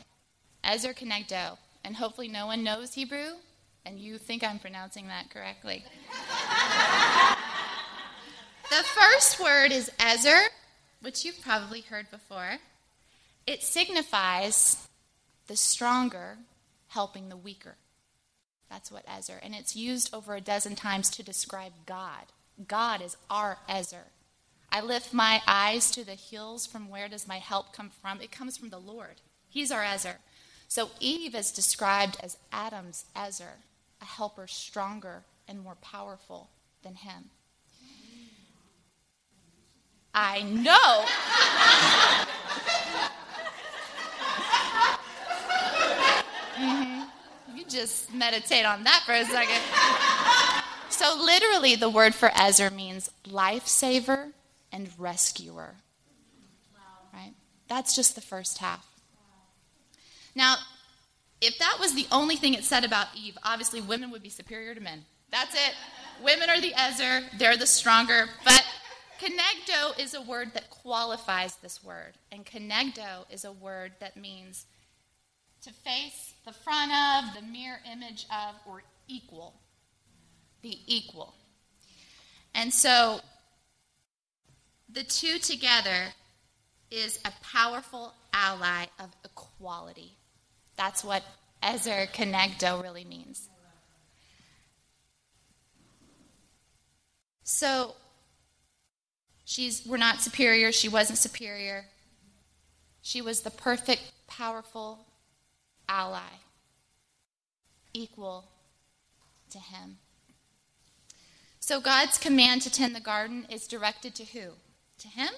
Ezer 0.63 0.93
Kenegdo. 0.93 1.57
And 1.83 1.95
hopefully 1.95 2.27
no 2.27 2.45
one 2.45 2.63
knows 2.63 2.93
Hebrew, 2.93 3.31
and 3.85 3.99
you 3.99 4.17
think 4.17 4.43
I'm 4.43 4.59
pronouncing 4.59 5.07
that 5.07 5.29
correctly. 5.29 5.83
the 8.69 8.83
first 8.83 9.39
word 9.39 9.71
is 9.71 9.89
Ezer, 9.99 10.41
which 11.01 11.23
you've 11.25 11.41
probably 11.41 11.81
heard 11.81 12.09
before. 12.11 12.57
It 13.47 13.63
signifies 13.63 14.87
the 15.47 15.55
stronger 15.55 16.37
helping 16.87 17.29
the 17.29 17.37
weaker. 17.37 17.75
That's 18.69 18.91
what 18.91 19.05
Ezer. 19.07 19.39
And 19.41 19.55
it's 19.55 19.75
used 19.75 20.13
over 20.13 20.35
a 20.35 20.41
dozen 20.41 20.75
times 20.75 21.09
to 21.11 21.23
describe 21.23 21.73
God. 21.85 22.25
God 22.67 23.01
is 23.01 23.17
our 23.29 23.57
Ezer. 23.67 24.05
I 24.71 24.81
lift 24.81 25.13
my 25.13 25.41
eyes 25.47 25.89
to 25.91 26.05
the 26.05 26.13
hills. 26.13 26.67
From 26.67 26.89
where 26.89 27.07
does 27.07 27.27
my 27.27 27.37
help 27.37 27.73
come 27.73 27.89
from? 27.89 28.21
It 28.21 28.31
comes 28.31 28.57
from 28.57 28.69
the 28.69 28.79
Lord. 28.79 29.21
He's 29.47 29.71
our 29.71 29.83
Ezer. 29.83 30.17
So 30.67 30.91
Eve 30.99 31.33
is 31.33 31.51
described 31.51 32.17
as 32.21 32.37
Adam's 32.51 33.05
Ezer, 33.15 33.57
a 33.99 34.05
helper 34.05 34.45
stronger 34.45 35.23
and 35.47 35.59
more 35.59 35.77
powerful 35.81 36.51
than 36.83 36.93
him. 36.93 37.31
I 40.13 40.41
know. 40.41 41.05
mm-hmm. 46.57 47.57
You 47.57 47.65
just 47.65 48.13
meditate 48.13 48.65
on 48.65 48.83
that 48.83 49.03
for 49.05 49.13
a 49.13 49.25
second. 49.25 49.61
So, 50.89 51.15
literally, 51.23 51.75
the 51.75 51.89
word 51.89 52.15
for 52.15 52.31
Ezer 52.35 52.69
means 52.69 53.09
lifesaver 53.25 54.31
and 54.71 54.89
rescuer. 54.97 55.75
Right? 57.13 57.33
That's 57.67 57.95
just 57.95 58.15
the 58.15 58.21
first 58.21 58.57
half. 58.57 58.85
Now, 60.35 60.55
if 61.41 61.57
that 61.59 61.77
was 61.79 61.93
the 61.93 62.07
only 62.11 62.35
thing 62.35 62.53
it 62.53 62.63
said 62.63 62.83
about 62.83 63.07
Eve, 63.15 63.37
obviously 63.43 63.81
women 63.81 64.11
would 64.11 64.23
be 64.23 64.29
superior 64.29 64.75
to 64.75 64.81
men. 64.81 65.05
That's 65.31 65.53
it. 65.53 65.73
Women 66.23 66.49
are 66.49 66.59
the 66.59 66.73
Ezer, 66.73 67.21
they're 67.37 67.55
the 67.55 67.67
stronger. 67.67 68.25
But 68.43 68.65
Kenegdo 69.19 69.99
is 69.99 70.13
a 70.13 70.21
word 70.21 70.53
that 70.53 70.69
qualifies 70.69 71.55
this 71.57 71.83
word. 71.83 72.13
And 72.31 72.45
Kenegdo 72.45 73.25
is 73.29 73.43
a 73.43 73.51
word 73.51 73.93
that 73.99 74.15
means 74.15 74.65
to 75.63 75.73
face 75.73 76.33
the 76.45 76.53
front 76.53 76.91
of, 76.91 77.35
the 77.35 77.41
mirror 77.41 77.79
image 77.91 78.25
of, 78.31 78.55
or 78.65 78.81
equal. 79.07 79.53
The 80.61 80.77
equal. 80.87 81.33
And 82.55 82.73
so 82.73 83.19
the 84.91 85.03
two 85.03 85.37
together 85.37 86.13
is 86.89 87.19
a 87.25 87.31
powerful 87.43 88.13
ally 88.33 88.85
of 88.99 89.09
equality. 89.23 90.13
That's 90.77 91.03
what 91.03 91.23
Ezer 91.61 92.07
Kenegdo 92.13 92.81
really 92.81 93.03
means. 93.03 93.49
So 97.43 97.95
she's 99.49 99.83
we're 99.85 99.97
not 99.97 100.21
superior, 100.21 100.71
she 100.71 100.87
wasn't 100.87 101.17
superior. 101.17 101.85
She 103.01 103.21
was 103.21 103.41
the 103.41 103.49
perfect, 103.49 104.11
powerful 104.27 104.99
ally, 105.87 106.37
equal 107.93 108.45
to 109.49 109.57
him. 109.57 109.97
So 111.59 111.81
God's 111.81 112.17
command 112.17 112.61
to 112.63 112.71
tend 112.71 112.95
the 112.95 112.99
garden 112.99 113.47
is 113.49 113.67
directed 113.67 114.13
to 114.15 114.25
who? 114.25 114.51
To 114.99 115.07
him 115.07 115.29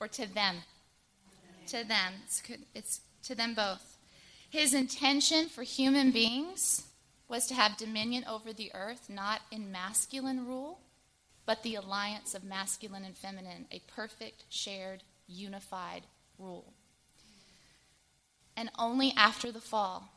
or 0.00 0.08
to 0.08 0.26
them? 0.26 0.56
To 1.68 1.84
them. 1.84 2.14
It's, 2.24 2.42
it's 2.74 3.00
to 3.24 3.34
them 3.36 3.54
both. 3.54 3.96
His 4.48 4.74
intention 4.74 5.46
for 5.48 5.62
human 5.62 6.10
beings 6.10 6.84
was 7.28 7.46
to 7.46 7.54
have 7.54 7.76
dominion 7.76 8.24
over 8.28 8.52
the 8.52 8.72
earth, 8.74 9.08
not 9.08 9.42
in 9.52 9.70
masculine 9.70 10.46
rule, 10.46 10.80
but 11.50 11.64
the 11.64 11.74
alliance 11.74 12.36
of 12.36 12.44
masculine 12.44 13.04
and 13.04 13.16
feminine, 13.16 13.66
a 13.72 13.82
perfect, 13.88 14.44
shared, 14.50 15.02
unified 15.26 16.02
rule. 16.38 16.74
And 18.56 18.70
only 18.78 19.12
after 19.16 19.50
the 19.50 19.60
fall 19.60 20.12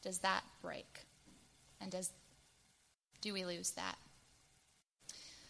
does 0.00 0.18
that 0.18 0.44
break. 0.62 1.06
And 1.80 1.90
does 1.90 2.12
do 3.20 3.32
we 3.34 3.44
lose 3.44 3.72
that? 3.72 3.96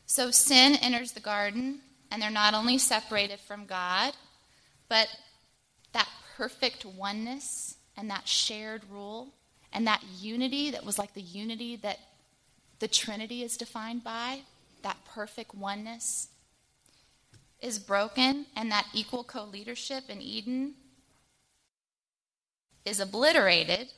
So 0.07 0.31
sin 0.31 0.75
enters 0.77 1.13
the 1.13 1.21
garden, 1.21 1.81
and 2.11 2.23
they're 2.23 2.31
not 2.31 2.55
only 2.55 2.79
separated 2.79 3.41
from 3.41 3.67
God, 3.67 4.15
but 4.89 5.09
that 5.93 6.09
perfect 6.35 6.87
oneness 6.87 7.77
and 7.95 8.09
that 8.09 8.27
shared 8.27 8.85
rule 8.91 9.35
and 9.71 9.87
that 9.87 10.03
unity 10.19 10.71
that 10.71 10.87
was 10.87 10.99
like 10.99 11.13
the 11.13 11.21
unity 11.21 11.77
that 11.77 11.99
the 12.79 12.89
Trinity 12.89 13.43
is 13.43 13.59
defined 13.59 14.03
by, 14.03 14.41
that 14.83 15.05
perfect 15.05 15.55
oneness, 15.55 16.29
is 17.61 17.79
broken, 17.79 18.47
and 18.55 18.71
that 18.71 18.87
equal 18.93 19.25
co 19.25 19.45
leadership 19.45 20.05
in 20.09 20.23
Eden 20.23 20.75
is 22.85 23.01
obliterated, 23.01 23.89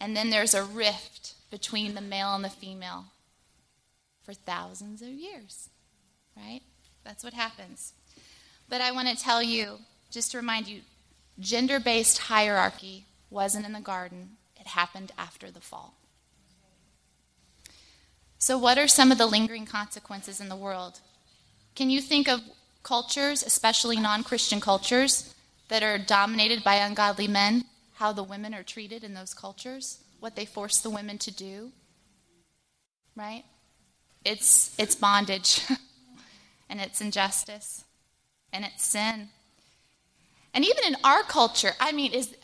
and 0.00 0.16
then 0.16 0.30
there's 0.30 0.54
a 0.54 0.64
rift 0.64 1.34
between 1.50 1.94
the 1.94 2.00
male 2.00 2.34
and 2.34 2.44
the 2.44 2.48
female 2.48 3.06
for 4.22 4.32
thousands 4.32 5.02
of 5.02 5.08
years, 5.08 5.68
right? 6.36 6.62
That's 7.04 7.24
what 7.24 7.34
happens. 7.34 7.92
But 8.68 8.80
I 8.80 8.92
want 8.92 9.08
to 9.08 9.16
tell 9.16 9.42
you, 9.42 9.78
just 10.10 10.30
to 10.30 10.38
remind 10.38 10.68
you, 10.68 10.80
gender 11.40 11.80
based 11.80 12.18
hierarchy 12.18 13.06
wasn't 13.30 13.66
in 13.66 13.72
the 13.72 13.80
garden, 13.80 14.36
it 14.58 14.68
happened 14.68 15.10
after 15.18 15.50
the 15.50 15.60
fall. 15.60 15.94
So, 18.42 18.58
what 18.58 18.76
are 18.76 18.88
some 18.88 19.12
of 19.12 19.18
the 19.18 19.26
lingering 19.26 19.66
consequences 19.66 20.40
in 20.40 20.48
the 20.48 20.56
world? 20.56 20.98
Can 21.76 21.90
you 21.90 22.00
think 22.00 22.28
of 22.28 22.40
cultures, 22.82 23.44
especially 23.44 24.00
non 24.00 24.24
Christian 24.24 24.60
cultures, 24.60 25.32
that 25.68 25.84
are 25.84 25.96
dominated 25.96 26.64
by 26.64 26.74
ungodly 26.74 27.28
men, 27.28 27.66
how 27.94 28.10
the 28.10 28.24
women 28.24 28.52
are 28.52 28.64
treated 28.64 29.04
in 29.04 29.14
those 29.14 29.32
cultures, 29.32 29.98
what 30.18 30.34
they 30.34 30.44
force 30.44 30.80
the 30.80 30.90
women 30.90 31.18
to 31.18 31.30
do. 31.30 31.70
Right? 33.14 33.44
It's, 34.24 34.76
it's 34.76 34.96
bondage, 34.96 35.60
and 36.68 36.80
it's 36.80 37.00
injustice, 37.00 37.84
and 38.52 38.64
it's 38.64 38.84
sin. 38.84 39.28
And 40.52 40.64
even 40.64 40.82
in 40.88 40.96
our 41.04 41.22
culture, 41.22 41.74
I 41.78 41.92
mean, 41.92 42.12
is 42.12 42.34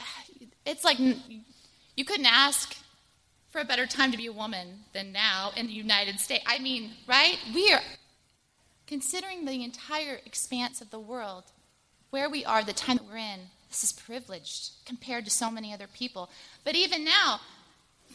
it's 0.64 0.84
like 0.84 1.00
you 1.00 2.04
couldn't 2.04 2.26
ask 2.26 2.76
for 3.58 3.62
a 3.62 3.66
better 3.66 3.86
time 3.86 4.12
to 4.12 4.16
be 4.16 4.26
a 4.26 4.32
woman 4.32 4.84
than 4.92 5.10
now 5.10 5.50
in 5.56 5.66
the 5.66 5.72
United 5.72 6.20
States. 6.20 6.44
I 6.46 6.60
mean, 6.60 6.92
right? 7.08 7.38
We 7.52 7.72
are 7.72 7.80
considering 8.86 9.44
the 9.44 9.64
entire 9.64 10.20
expanse 10.24 10.80
of 10.80 10.92
the 10.92 11.00
world, 11.00 11.42
where 12.10 12.30
we 12.30 12.44
are, 12.44 12.62
the 12.62 12.72
time 12.72 12.98
that 12.98 13.06
we're 13.08 13.16
in. 13.16 13.40
This 13.68 13.82
is 13.82 13.92
privileged 13.92 14.70
compared 14.86 15.24
to 15.24 15.32
so 15.32 15.50
many 15.50 15.74
other 15.74 15.88
people. 15.92 16.30
But 16.62 16.76
even 16.76 17.04
now, 17.04 17.40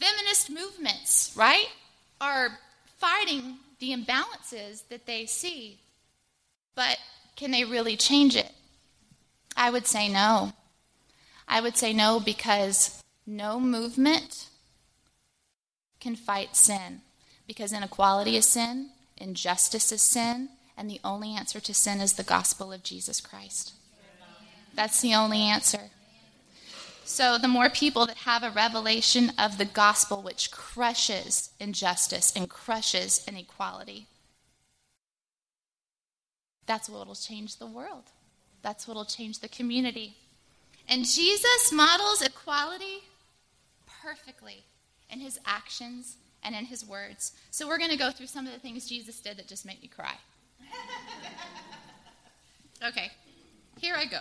feminist 0.00 0.48
movements, 0.48 1.34
right, 1.36 1.68
are 2.22 2.58
fighting 2.96 3.58
the 3.80 3.90
imbalances 3.90 4.88
that 4.88 5.04
they 5.04 5.26
see. 5.26 5.78
But 6.74 6.96
can 7.36 7.50
they 7.50 7.64
really 7.64 7.98
change 7.98 8.34
it? 8.34 8.50
I 9.58 9.68
would 9.68 9.86
say 9.86 10.08
no. 10.08 10.54
I 11.46 11.60
would 11.60 11.76
say 11.76 11.92
no 11.92 12.18
because 12.18 13.02
no 13.26 13.60
movement 13.60 14.46
can 16.04 16.14
fight 16.14 16.54
sin. 16.54 17.00
Because 17.46 17.72
inequality 17.72 18.36
is 18.36 18.46
sin, 18.46 18.90
injustice 19.16 19.90
is 19.90 20.02
sin, 20.02 20.50
and 20.76 20.88
the 20.88 21.00
only 21.02 21.34
answer 21.34 21.60
to 21.60 21.74
sin 21.74 22.00
is 22.00 22.12
the 22.12 22.22
gospel 22.22 22.72
of 22.72 22.82
Jesus 22.82 23.20
Christ. 23.20 23.72
That's 24.74 25.00
the 25.00 25.14
only 25.14 25.40
answer. 25.40 25.90
So, 27.06 27.36
the 27.38 27.48
more 27.48 27.68
people 27.68 28.06
that 28.06 28.18
have 28.18 28.42
a 28.42 28.50
revelation 28.50 29.32
of 29.38 29.58
the 29.58 29.66
gospel, 29.66 30.22
which 30.22 30.50
crushes 30.50 31.50
injustice 31.60 32.32
and 32.34 32.48
crushes 32.48 33.24
inequality, 33.28 34.06
that's 36.66 36.88
what 36.88 37.06
will 37.06 37.14
change 37.14 37.56
the 37.56 37.66
world. 37.66 38.04
That's 38.62 38.88
what 38.88 38.96
will 38.96 39.04
change 39.04 39.40
the 39.40 39.48
community. 39.48 40.16
And 40.88 41.04
Jesus 41.04 41.70
models 41.72 42.22
equality 42.22 43.04
perfectly 44.02 44.64
in 45.14 45.20
his 45.20 45.38
actions 45.46 46.16
and 46.42 46.54
in 46.54 46.66
his 46.66 46.84
words. 46.84 47.32
So, 47.50 47.66
we're 47.66 47.78
going 47.78 47.90
to 47.90 47.96
go 47.96 48.10
through 48.10 48.26
some 48.26 48.46
of 48.46 48.52
the 48.52 48.58
things 48.58 48.86
Jesus 48.86 49.20
did 49.20 49.38
that 49.38 49.46
just 49.46 49.64
make 49.64 49.80
me 49.80 49.88
cry. 49.88 50.16
okay, 52.86 53.10
here 53.78 53.94
I 53.96 54.04
go. 54.04 54.20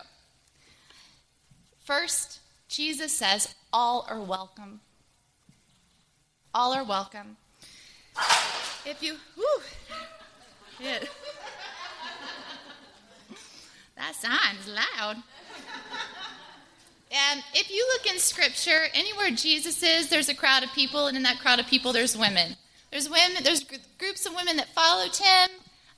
First, 1.83 2.39
Jesus 2.69 3.11
says, 3.11 3.55
All 3.73 4.05
are 4.09 4.21
welcome. 4.21 4.79
All 6.53 6.73
are 6.73 6.83
welcome. 6.83 7.37
If 8.85 9.01
you, 9.01 9.15
whew, 9.35 9.61
yeah. 10.79 10.99
that 13.97 14.15
sounds 14.15 14.67
loud. 14.67 15.17
And 17.13 17.43
if 17.53 17.69
you 17.69 17.87
look 17.93 18.11
in 18.11 18.19
Scripture, 18.19 18.87
anywhere 18.95 19.29
Jesus 19.29 19.83
is, 19.83 20.09
there's 20.09 20.29
a 20.29 20.35
crowd 20.35 20.63
of 20.63 20.73
people, 20.73 21.05
and 21.05 21.15
in 21.15 21.21
that 21.23 21.39
crowd 21.39 21.59
of 21.59 21.67
people, 21.67 21.93
there's 21.93 22.17
women. 22.17 22.55
There's 22.91 23.07
women. 23.07 23.43
There's 23.43 23.63
groups 23.99 24.25
of 24.25 24.35
women 24.35 24.57
that 24.57 24.73
followed 24.73 25.15
him. 25.15 25.49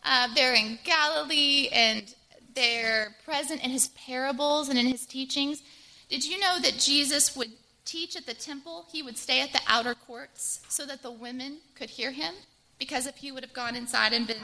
Uh, 0.03 0.27
they're 0.35 0.53
in 0.53 0.77
Galilee, 0.83 1.69
and 1.71 2.13
they're 2.53 3.15
present 3.23 3.63
in 3.63 3.69
his 3.69 3.87
parables 3.89 4.67
and 4.67 4.77
in 4.77 4.87
his 4.87 5.05
teachings. 5.05 5.63
Did 6.09 6.25
you 6.25 6.37
know 6.37 6.59
that 6.59 6.79
Jesus 6.79 7.35
would 7.35 7.51
teach 7.85 8.17
at 8.17 8.25
the 8.25 8.33
temple? 8.33 8.85
He 8.91 9.01
would 9.01 9.17
stay 9.17 9.41
at 9.41 9.53
the 9.53 9.61
outer 9.67 9.95
courts 9.95 10.59
so 10.67 10.85
that 10.85 11.01
the 11.01 11.11
women 11.11 11.59
could 11.75 11.91
hear 11.91 12.11
him. 12.11 12.33
Because 12.77 13.07
if 13.07 13.15
he 13.15 13.31
would 13.31 13.43
have 13.43 13.53
gone 13.53 13.75
inside 13.75 14.11
and 14.11 14.27
been, 14.27 14.37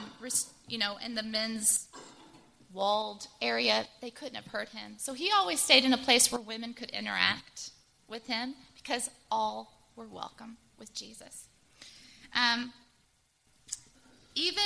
you 0.70 0.78
know, 0.78 0.96
in 1.04 1.16
the 1.16 1.24
men's 1.24 1.88
walled 2.74 3.28
area, 3.42 3.86
they 4.02 4.10
couldn't 4.10 4.36
have 4.36 4.48
heard 4.48 4.70
him. 4.70 4.94
So 4.98 5.14
he 5.14 5.32
always 5.32 5.60
stayed 5.60 5.84
in 5.84 5.94
a 5.94 5.98
place 5.98 6.32
where 6.32 6.42
women 6.42 6.74
could 6.74 6.90
interact 6.92 7.72
with 8.08 8.28
him 8.28 8.56
because 8.76 9.10
all 9.30 9.90
were 9.96 10.08
welcome 10.08 10.58
with 10.78 10.94
Jesus. 10.94 11.48
Um, 12.36 12.74
even 14.36 14.64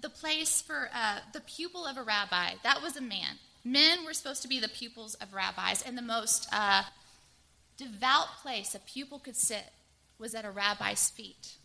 the 0.00 0.10
place 0.10 0.60
for 0.60 0.90
uh, 0.94 1.20
the 1.32 1.40
pupil 1.40 1.86
of 1.86 1.96
a 1.96 2.02
rabbi, 2.02 2.52
that 2.62 2.82
was 2.82 2.96
a 2.96 3.00
man. 3.00 3.38
Men 3.64 4.04
were 4.04 4.12
supposed 4.12 4.42
to 4.42 4.48
be 4.48 4.60
the 4.60 4.68
pupils 4.68 5.14
of 5.14 5.34
rabbis, 5.34 5.82
and 5.82 5.98
the 5.98 6.02
most 6.02 6.48
uh, 6.52 6.82
devout 7.76 8.28
place 8.42 8.74
a 8.74 8.78
pupil 8.78 9.18
could 9.18 9.36
sit 9.36 9.64
was 10.18 10.34
at 10.34 10.44
a 10.44 10.50
rabbi's 10.50 11.10
feet. 11.10 11.56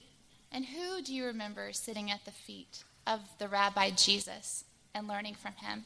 And 0.51 0.65
who 0.65 1.01
do 1.01 1.13
you 1.13 1.25
remember 1.25 1.71
sitting 1.73 2.09
at 2.11 2.25
the 2.25 2.31
feet 2.31 2.83
of 3.05 3.19
the 3.37 3.47
rabbi 3.47 3.91
Jesus? 3.91 4.65
And 4.93 5.07
learning 5.07 5.35
from 5.35 5.53
him? 5.53 5.83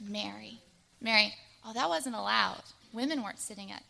Mary. 0.00 0.60
Mary, 1.00 1.34
oh, 1.64 1.72
that 1.72 1.88
wasn't 1.88 2.14
allowed. 2.14 2.62
Women 2.92 3.22
weren't 3.22 3.38
sitting 3.38 3.70
at 3.70 3.82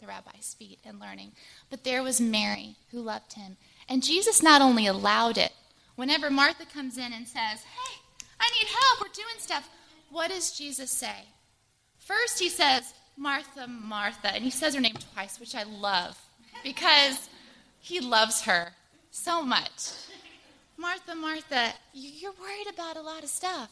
the 0.00 0.06
rabbi's 0.06 0.54
feet 0.58 0.78
and 0.84 1.00
learning. 1.00 1.32
But 1.70 1.84
there 1.84 2.02
was 2.02 2.20
Mary 2.20 2.76
who 2.90 3.00
loved 3.00 3.34
him. 3.34 3.56
And 3.88 4.02
Jesus 4.02 4.42
not 4.42 4.62
only 4.62 4.86
allowed 4.86 5.38
it, 5.38 5.52
whenever 5.96 6.30
Martha 6.30 6.66
comes 6.66 6.98
in 6.98 7.12
and 7.12 7.26
says, 7.26 7.62
Hey, 7.62 7.98
I 8.40 8.50
need 8.50 8.68
help, 8.68 9.00
we're 9.00 9.14
doing 9.14 9.38
stuff, 9.38 9.68
what 10.10 10.30
does 10.30 10.56
Jesus 10.56 10.90
say? 10.90 11.24
First, 11.98 12.38
he 12.38 12.48
says, 12.48 12.92
Martha, 13.16 13.66
Martha, 13.66 14.34
and 14.34 14.44
he 14.44 14.50
says 14.50 14.74
her 14.74 14.80
name 14.80 14.96
twice, 15.12 15.38
which 15.38 15.54
I 15.54 15.62
love 15.62 16.18
because 16.62 17.28
he 17.80 18.00
loves 18.00 18.42
her 18.42 18.72
so 19.10 19.42
much. 19.42 19.92
Martha, 20.76 21.14
Martha, 21.14 21.72
you're 21.92 22.32
worried 22.32 22.66
about 22.72 22.96
a 22.96 23.02
lot 23.02 23.22
of 23.22 23.28
stuff. 23.28 23.70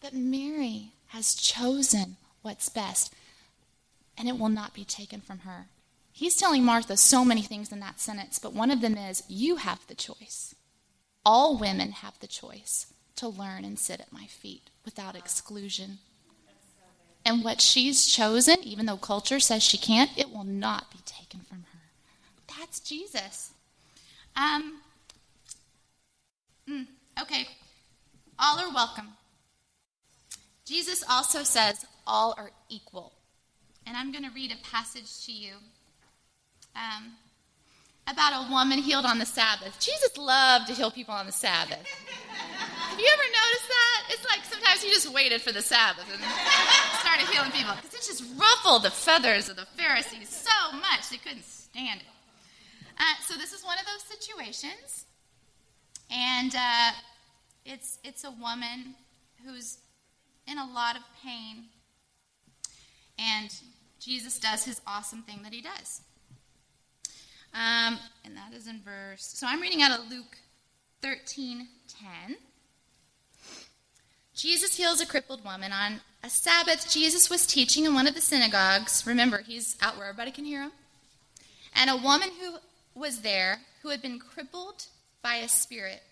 But 0.00 0.14
Mary 0.14 0.92
has 1.08 1.34
chosen 1.34 2.16
what's 2.42 2.68
best, 2.68 3.12
and 4.16 4.28
it 4.28 4.38
will 4.38 4.48
not 4.48 4.74
be 4.74 4.84
taken 4.84 5.20
from 5.20 5.40
her. 5.40 5.66
He's 6.12 6.36
telling 6.36 6.64
Martha 6.64 6.96
so 6.96 7.24
many 7.24 7.42
things 7.42 7.72
in 7.72 7.80
that 7.80 8.00
sentence, 8.00 8.38
but 8.38 8.52
one 8.52 8.70
of 8.70 8.80
them 8.80 8.96
is 8.96 9.22
you 9.28 9.56
have 9.56 9.86
the 9.86 9.94
choice. 9.94 10.54
All 11.24 11.58
women 11.58 11.92
have 11.92 12.18
the 12.20 12.26
choice 12.26 12.92
to 13.16 13.28
learn 13.28 13.64
and 13.64 13.78
sit 13.78 14.00
at 14.00 14.12
my 14.12 14.24
feet 14.24 14.70
without 14.84 15.16
exclusion. 15.16 15.98
And 17.24 17.44
what 17.44 17.60
she's 17.60 18.06
chosen, 18.06 18.56
even 18.62 18.86
though 18.86 18.96
culture 18.96 19.40
says 19.40 19.62
she 19.62 19.76
can't, 19.76 20.10
it 20.16 20.30
will 20.30 20.44
not 20.44 20.90
be 20.90 20.98
taken 21.04 21.40
from 21.40 21.64
her. 21.72 21.78
That's 22.58 22.80
Jesus. 22.80 23.50
Um, 24.34 24.80
mm, 26.68 26.86
okay. 27.20 27.46
All 28.38 28.58
are 28.58 28.72
welcome. 28.72 29.08
Jesus 30.70 31.02
also 31.10 31.42
says 31.42 31.84
all 32.06 32.32
are 32.38 32.52
equal. 32.68 33.12
And 33.86 33.96
I'm 33.96 34.12
going 34.12 34.22
to 34.22 34.30
read 34.30 34.52
a 34.52 34.70
passage 34.70 35.26
to 35.26 35.32
you 35.32 35.54
um, 36.76 37.10
about 38.06 38.46
a 38.46 38.52
woman 38.52 38.78
healed 38.78 39.04
on 39.04 39.18
the 39.18 39.26
Sabbath. 39.26 39.80
Jesus 39.80 40.16
loved 40.16 40.68
to 40.68 40.72
heal 40.72 40.92
people 40.92 41.12
on 41.12 41.26
the 41.26 41.32
Sabbath. 41.32 41.84
Have 41.84 43.00
you 43.00 43.10
ever 43.12 43.22
noticed 43.22 43.68
that? 43.68 44.02
It's 44.10 44.24
like 44.24 44.44
sometimes 44.44 44.80
he 44.80 44.90
just 44.90 45.12
waited 45.12 45.42
for 45.42 45.50
the 45.50 45.60
Sabbath 45.60 46.06
and 46.08 46.22
started 47.00 47.26
healing 47.34 47.50
people 47.50 47.74
because 47.74 47.92
it 47.92 48.06
just 48.06 48.22
ruffled 48.38 48.84
the 48.84 48.92
feathers 48.92 49.48
of 49.48 49.56
the 49.56 49.66
Pharisees 49.76 50.28
so 50.28 50.76
much 50.76 51.10
they 51.10 51.16
couldn't 51.16 51.44
stand 51.44 52.00
it. 52.00 52.06
Uh, 52.96 53.02
so 53.26 53.34
this 53.36 53.52
is 53.52 53.64
one 53.64 53.78
of 53.78 53.86
those 53.86 54.04
situations, 54.18 55.06
and 56.10 56.54
uh, 56.54 56.90
it's 57.64 57.98
it's 58.04 58.24
a 58.24 58.30
woman 58.30 58.94
who's 59.44 59.78
in 60.50 60.58
a 60.58 60.66
lot 60.66 60.96
of 60.96 61.02
pain. 61.22 61.64
And 63.18 63.50
Jesus 63.98 64.38
does 64.38 64.64
his 64.64 64.80
awesome 64.86 65.22
thing 65.22 65.40
that 65.42 65.52
he 65.52 65.60
does. 65.60 66.00
Um, 67.52 67.98
and 68.24 68.36
that 68.36 68.52
is 68.54 68.66
in 68.66 68.80
verse. 68.80 69.24
So 69.24 69.46
I'm 69.46 69.60
reading 69.60 69.82
out 69.82 69.98
of 69.98 70.10
Luke 70.10 70.38
13 71.02 71.68
10. 72.26 72.36
Jesus 74.34 74.76
heals 74.76 75.00
a 75.00 75.06
crippled 75.06 75.44
woman. 75.44 75.72
On 75.72 76.00
a 76.22 76.30
Sabbath, 76.30 76.90
Jesus 76.90 77.28
was 77.28 77.46
teaching 77.46 77.84
in 77.84 77.94
one 77.94 78.06
of 78.06 78.14
the 78.14 78.20
synagogues. 78.20 79.06
Remember, 79.06 79.42
he's 79.42 79.76
out 79.82 79.96
where 79.96 80.06
everybody 80.06 80.30
can 80.30 80.44
hear 80.44 80.62
him. 80.62 80.72
And 81.74 81.90
a 81.90 81.96
woman 81.96 82.30
who 82.40 82.56
was 82.94 83.20
there 83.20 83.58
who 83.82 83.90
had 83.90 84.00
been 84.00 84.18
crippled 84.18 84.86
by 85.22 85.36
a 85.36 85.48
spirit 85.48 86.02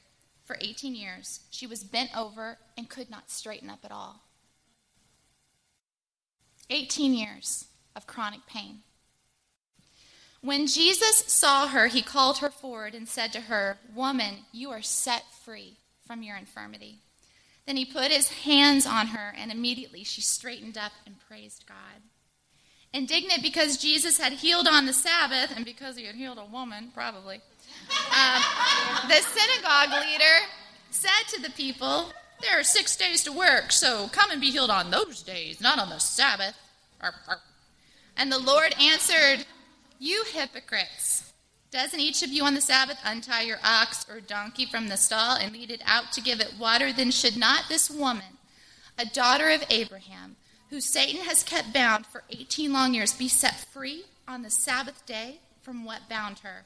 for 0.45 0.57
18 0.61 0.95
years. 0.95 1.41
She 1.51 1.67
was 1.67 1.85
bent 1.85 2.17
over 2.17 2.59
and 2.77 2.89
could 2.89 3.11
not 3.11 3.31
straighten 3.31 3.71
up 3.71 3.81
at 3.85 3.93
all. 3.93 4.23
18 6.71 7.15
years 7.15 7.67
of 7.97 8.07
chronic 8.07 8.47
pain. 8.47 8.81
When 10.41 10.67
Jesus 10.67 11.25
saw 11.27 11.69
her, 11.69 11.89
he 11.89 12.03
called 12.03 12.39
her 12.39 12.51
forward 12.51 12.95
and 12.95 13.09
said 13.09 13.33
to 13.33 13.43
her, 13.43 13.79
Woman, 13.95 14.45
you 14.53 14.71
are 14.71 14.83
set 14.83 15.25
free 15.45 15.79
from 16.07 16.23
your 16.23 16.37
infirmity. 16.37 17.01
Then 17.67 17.77
he 17.77 17.85
put 17.85 18.11
his 18.11 18.31
hands 18.31 18.87
on 18.87 19.09
her, 19.09 19.35
and 19.37 19.51
immediately 19.51 20.05
she 20.05 20.21
straightened 20.21 20.79
up 20.79 20.93
and 21.05 21.17
praised 21.19 21.67
God. 21.67 22.03
Indignant 22.95 23.43
because 23.43 23.77
Jesus 23.77 24.19
had 24.19 24.33
healed 24.33 24.67
on 24.67 24.87
the 24.87 24.93
Sabbath, 24.93 25.53
and 25.55 25.65
because 25.65 25.97
he 25.97 26.05
had 26.05 26.15
healed 26.15 26.39
a 26.39 26.45
woman, 26.45 26.91
probably, 26.95 27.37
um, 27.37 28.43
the 29.09 29.21
synagogue 29.21 29.91
leader 29.91 30.47
said 30.91 31.29
to 31.29 31.43
the 31.43 31.51
people, 31.51 32.11
There 32.41 32.59
are 32.59 32.65
six 32.65 32.97
days 32.97 33.25
to 33.25 33.33
work, 33.33 33.73
so 33.73 34.09
come 34.09 34.31
and 34.31 34.41
be 34.41 34.51
healed 34.51 34.71
on 34.71 34.91
those 34.91 35.23
days, 35.23 35.61
not 35.61 35.79
on 35.79 35.89
the 35.89 35.99
Sabbath. 35.99 36.57
And 38.17 38.31
the 38.31 38.39
Lord 38.39 38.75
answered, 38.81 39.47
You 39.99 40.25
hypocrites! 40.25 41.33
Doesn't 41.71 42.01
each 42.01 42.23
of 42.23 42.31
you 42.31 42.45
on 42.45 42.55
the 42.55 42.61
Sabbath 42.61 42.99
untie 43.05 43.43
your 43.43 43.59
ox 43.63 44.07
or 44.09 44.21
donkey 44.21 44.65
from 44.65 44.89
the 44.89 44.97
stall 44.97 45.37
and 45.37 45.53
lead 45.53 45.71
it 45.71 45.83
out 45.85 46.13
to 46.13 46.23
give 46.23 46.41
it 46.41 46.55
water? 46.59 46.93
Then 46.93 47.11
should 47.11 47.37
not 47.37 47.65
this 47.69 47.91
woman, 47.91 48.39
a 48.97 49.05
daughter 49.05 49.51
of 49.51 49.65
Abraham, 49.69 50.37
who 50.71 50.81
Satan 50.81 51.23
has 51.23 51.43
kept 51.43 51.75
bound 51.75 52.07
for 52.07 52.23
18 52.31 52.73
long 52.73 52.95
years, 52.95 53.13
be 53.13 53.29
set 53.29 53.55
free 53.55 54.05
on 54.27 54.43
the 54.43 54.51
Sabbath 54.51 55.05
day 55.05 55.41
from 55.61 55.85
what 55.85 56.09
bound 56.09 56.39
her? 56.41 56.65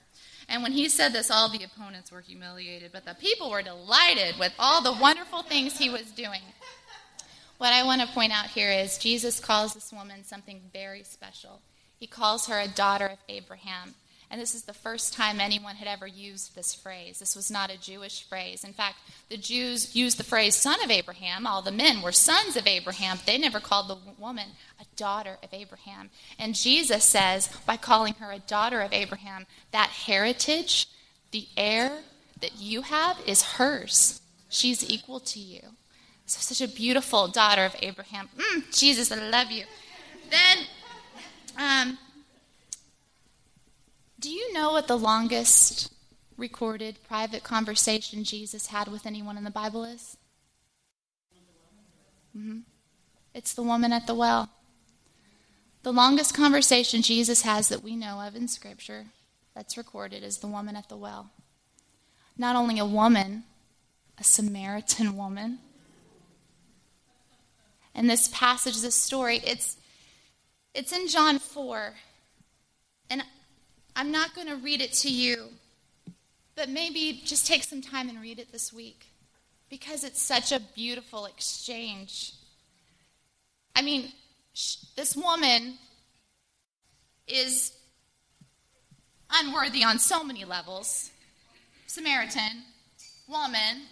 And 0.52 0.62
when 0.62 0.72
he 0.72 0.90
said 0.90 1.14
this, 1.14 1.30
all 1.30 1.48
the 1.48 1.64
opponents 1.64 2.12
were 2.12 2.20
humiliated, 2.20 2.92
but 2.92 3.06
the 3.06 3.14
people 3.14 3.50
were 3.50 3.62
delighted 3.62 4.38
with 4.38 4.52
all 4.58 4.82
the 4.82 4.92
wonderful 4.92 5.42
things 5.42 5.78
he 5.78 5.88
was 5.88 6.10
doing. 6.10 6.42
What 7.56 7.72
I 7.72 7.84
want 7.84 8.02
to 8.02 8.06
point 8.08 8.32
out 8.32 8.48
here 8.48 8.70
is 8.70 8.98
Jesus 8.98 9.40
calls 9.40 9.72
this 9.72 9.94
woman 9.94 10.24
something 10.24 10.60
very 10.70 11.04
special. 11.04 11.62
He 11.96 12.06
calls 12.06 12.48
her 12.48 12.60
a 12.60 12.68
daughter 12.68 13.06
of 13.06 13.18
Abraham. 13.30 13.94
And 14.32 14.40
this 14.40 14.54
is 14.54 14.62
the 14.62 14.72
first 14.72 15.12
time 15.12 15.40
anyone 15.40 15.76
had 15.76 15.86
ever 15.86 16.06
used 16.06 16.54
this 16.54 16.74
phrase. 16.74 17.18
This 17.18 17.36
was 17.36 17.50
not 17.50 17.70
a 17.70 17.78
Jewish 17.78 18.26
phrase. 18.26 18.64
In 18.64 18.72
fact, 18.72 18.96
the 19.28 19.36
Jews 19.36 19.94
used 19.94 20.16
the 20.16 20.24
phrase 20.24 20.56
son 20.56 20.82
of 20.82 20.90
Abraham. 20.90 21.46
All 21.46 21.60
the 21.60 21.70
men 21.70 22.00
were 22.00 22.12
sons 22.12 22.56
of 22.56 22.66
Abraham. 22.66 23.18
They 23.26 23.36
never 23.36 23.60
called 23.60 23.88
the 23.88 23.98
woman 24.18 24.52
a 24.80 24.86
daughter 24.96 25.36
of 25.42 25.52
Abraham. 25.52 26.08
And 26.38 26.54
Jesus 26.54 27.04
says, 27.04 27.50
by 27.66 27.76
calling 27.76 28.14
her 28.14 28.32
a 28.32 28.38
daughter 28.38 28.80
of 28.80 28.94
Abraham, 28.94 29.44
that 29.70 29.90
heritage, 29.90 30.88
the 31.30 31.46
heir 31.54 31.98
that 32.40 32.56
you 32.58 32.80
have, 32.82 33.18
is 33.26 33.42
hers. 33.42 34.22
She's 34.48 34.88
equal 34.88 35.20
to 35.20 35.40
you. 35.40 35.60
So, 36.24 36.40
such 36.40 36.66
a 36.66 36.72
beautiful 36.72 37.28
daughter 37.28 37.66
of 37.66 37.76
Abraham. 37.82 38.30
Mm, 38.34 38.74
Jesus, 38.74 39.12
I 39.12 39.16
love 39.28 39.50
you. 39.50 39.64
Then, 40.30 40.66
um, 41.58 41.98
do 44.22 44.30
you 44.30 44.52
know 44.52 44.70
what 44.70 44.86
the 44.86 44.96
longest 44.96 45.92
recorded 46.36 46.96
private 47.06 47.42
conversation 47.42 48.22
Jesus 48.22 48.68
had 48.68 48.86
with 48.86 49.04
anyone 49.04 49.36
in 49.36 49.42
the 49.42 49.50
Bible 49.50 49.82
is? 49.82 50.16
Mm-hmm. 52.36 52.60
It's 53.34 53.52
the 53.52 53.64
woman 53.64 53.92
at 53.92 54.06
the 54.06 54.14
well. 54.14 54.48
The 55.82 55.92
longest 55.92 56.34
conversation 56.34 57.02
Jesus 57.02 57.42
has 57.42 57.68
that 57.68 57.82
we 57.82 57.96
know 57.96 58.20
of 58.20 58.36
in 58.36 58.46
Scripture 58.46 59.06
that's 59.56 59.76
recorded 59.76 60.22
is 60.22 60.38
the 60.38 60.46
woman 60.46 60.76
at 60.76 60.88
the 60.88 60.96
well. 60.96 61.30
Not 62.38 62.54
only 62.54 62.78
a 62.78 62.86
woman, 62.86 63.42
a 64.18 64.24
Samaritan 64.24 65.16
woman. 65.16 65.58
And 67.92 68.08
this 68.08 68.28
passage, 68.28 68.80
this 68.80 68.94
story, 68.94 69.40
it's, 69.44 69.78
it's 70.74 70.92
in 70.92 71.08
John 71.08 71.40
4. 71.40 71.94
I'm 73.94 74.10
not 74.10 74.34
going 74.34 74.48
to 74.48 74.56
read 74.56 74.80
it 74.80 74.92
to 74.94 75.12
you, 75.12 75.48
but 76.54 76.68
maybe 76.68 77.20
just 77.24 77.46
take 77.46 77.62
some 77.62 77.82
time 77.82 78.08
and 78.08 78.20
read 78.20 78.38
it 78.38 78.50
this 78.52 78.72
week 78.72 79.06
because 79.68 80.04
it's 80.04 80.20
such 80.20 80.52
a 80.52 80.60
beautiful 80.74 81.26
exchange. 81.26 82.32
I 83.76 83.82
mean, 83.82 84.12
sh- 84.54 84.76
this 84.96 85.16
woman 85.16 85.74
is 87.26 87.72
unworthy 89.30 89.84
on 89.84 89.98
so 89.98 90.24
many 90.24 90.44
levels. 90.44 91.10
Samaritan, 91.86 92.64
woman, 93.28 93.82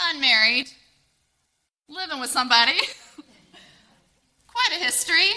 unmarried, 0.00 0.68
living 1.88 2.20
with 2.20 2.30
somebody, 2.30 2.78
quite 4.46 4.70
a 4.72 4.84
history. 4.84 5.30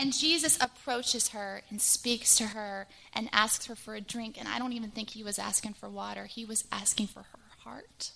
And 0.00 0.12
Jesus 0.12 0.56
approaches 0.60 1.30
her 1.30 1.62
and 1.68 1.82
speaks 1.82 2.36
to 2.36 2.46
her 2.46 2.86
and 3.12 3.28
asks 3.32 3.66
her 3.66 3.74
for 3.74 3.96
a 3.96 4.00
drink. 4.00 4.38
And 4.38 4.46
I 4.46 4.60
don't 4.60 4.72
even 4.72 4.90
think 4.90 5.10
he 5.10 5.24
was 5.24 5.40
asking 5.40 5.74
for 5.74 5.88
water, 5.88 6.26
he 6.26 6.44
was 6.44 6.64
asking 6.70 7.08
for 7.08 7.20
her 7.20 7.38
heart. 7.64 8.12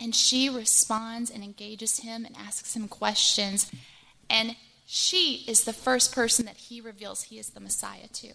And 0.00 0.16
she 0.16 0.48
responds 0.48 1.30
and 1.30 1.44
engages 1.44 2.00
him 2.00 2.24
and 2.24 2.36
asks 2.36 2.74
him 2.74 2.88
questions. 2.88 3.70
And 4.28 4.56
she 4.84 5.44
is 5.46 5.62
the 5.62 5.72
first 5.72 6.12
person 6.12 6.44
that 6.46 6.56
he 6.56 6.80
reveals 6.80 7.22
he 7.22 7.38
is 7.38 7.50
the 7.50 7.60
Messiah 7.60 8.08
to. 8.14 8.32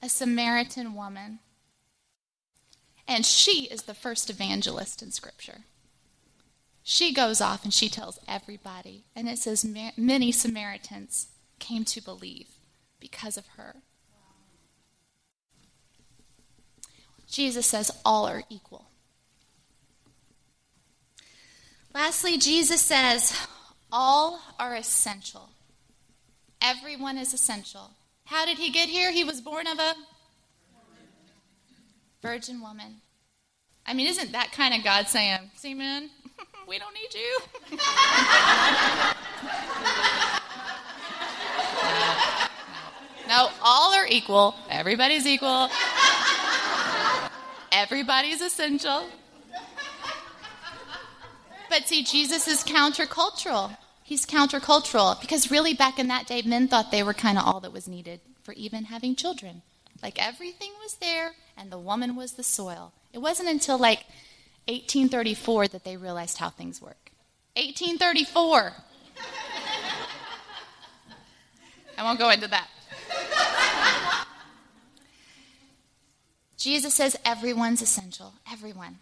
A 0.00 0.08
Samaritan 0.08 0.94
woman. 0.94 1.40
And 3.08 3.26
she 3.26 3.64
is 3.64 3.82
the 3.82 3.94
first 3.94 4.30
evangelist 4.30 5.02
in 5.02 5.10
Scripture. 5.10 5.64
She 6.82 7.14
goes 7.14 7.40
off 7.40 7.64
and 7.64 7.72
she 7.72 7.88
tells 7.88 8.18
everybody. 8.26 9.04
And 9.14 9.28
it 9.28 9.38
says 9.38 9.64
many 9.96 10.32
Samaritans 10.32 11.28
came 11.58 11.84
to 11.84 12.00
believe 12.00 12.48
because 12.98 13.36
of 13.36 13.46
her. 13.56 13.76
Jesus 17.28 17.66
says 17.66 17.90
all 18.04 18.26
are 18.26 18.42
equal. 18.50 18.86
Lastly, 21.94 22.36
Jesus 22.36 22.80
says 22.80 23.46
all 23.90 24.40
are 24.58 24.74
essential. 24.74 25.50
Everyone 26.60 27.16
is 27.16 27.32
essential. 27.32 27.90
How 28.24 28.44
did 28.44 28.58
he 28.58 28.70
get 28.70 28.88
here? 28.88 29.12
He 29.12 29.24
was 29.24 29.40
born 29.40 29.66
of 29.66 29.78
a 29.78 29.94
virgin 32.22 32.60
woman. 32.60 33.00
I 33.84 33.94
mean, 33.94 34.06
isn't 34.06 34.32
that 34.32 34.52
kind 34.52 34.74
of 34.74 34.84
God 34.84 35.08
saying, 35.08 35.50
see, 35.56 35.74
man, 35.74 36.10
we 36.72 36.78
don't 36.78 36.94
need 36.94 37.14
you. 37.14 37.38
Uh, 41.84 42.48
no, 43.28 43.50
all 43.60 43.92
are 43.92 44.06
equal. 44.06 44.54
Everybody's 44.70 45.26
equal. 45.26 45.68
Everybody's 47.72 48.40
essential. 48.40 49.06
But 51.68 51.88
see, 51.88 52.04
Jesus 52.04 52.46
is 52.46 52.62
countercultural. 52.62 53.76
He's 54.04 54.24
countercultural 54.24 55.20
because 55.20 55.50
really 55.50 55.74
back 55.74 55.98
in 55.98 56.08
that 56.08 56.26
day, 56.26 56.40
men 56.42 56.68
thought 56.68 56.90
they 56.90 57.02
were 57.02 57.14
kind 57.14 57.36
of 57.36 57.44
all 57.44 57.60
that 57.60 57.72
was 57.72 57.88
needed 57.88 58.20
for 58.42 58.52
even 58.52 58.84
having 58.84 59.16
children. 59.16 59.62
Like 60.02 60.24
everything 60.24 60.70
was 60.80 60.94
there, 60.94 61.32
and 61.56 61.70
the 61.70 61.78
woman 61.78 62.14
was 62.16 62.34
the 62.34 62.44
soil. 62.44 62.92
It 63.12 63.18
wasn't 63.18 63.48
until 63.48 63.76
like 63.76 64.04
1834 64.66 65.68
that 65.68 65.84
they 65.84 65.96
realized 65.96 66.38
how 66.38 66.50
things 66.50 66.80
work. 66.80 67.10
1834. 67.56 68.72
I 71.98 72.02
won't 72.02 72.18
go 72.18 72.30
into 72.30 72.48
that. 72.48 72.68
Jesus 76.56 76.94
says 76.94 77.18
everyone's 77.24 77.82
essential. 77.82 78.34
Everyone. 78.50 78.98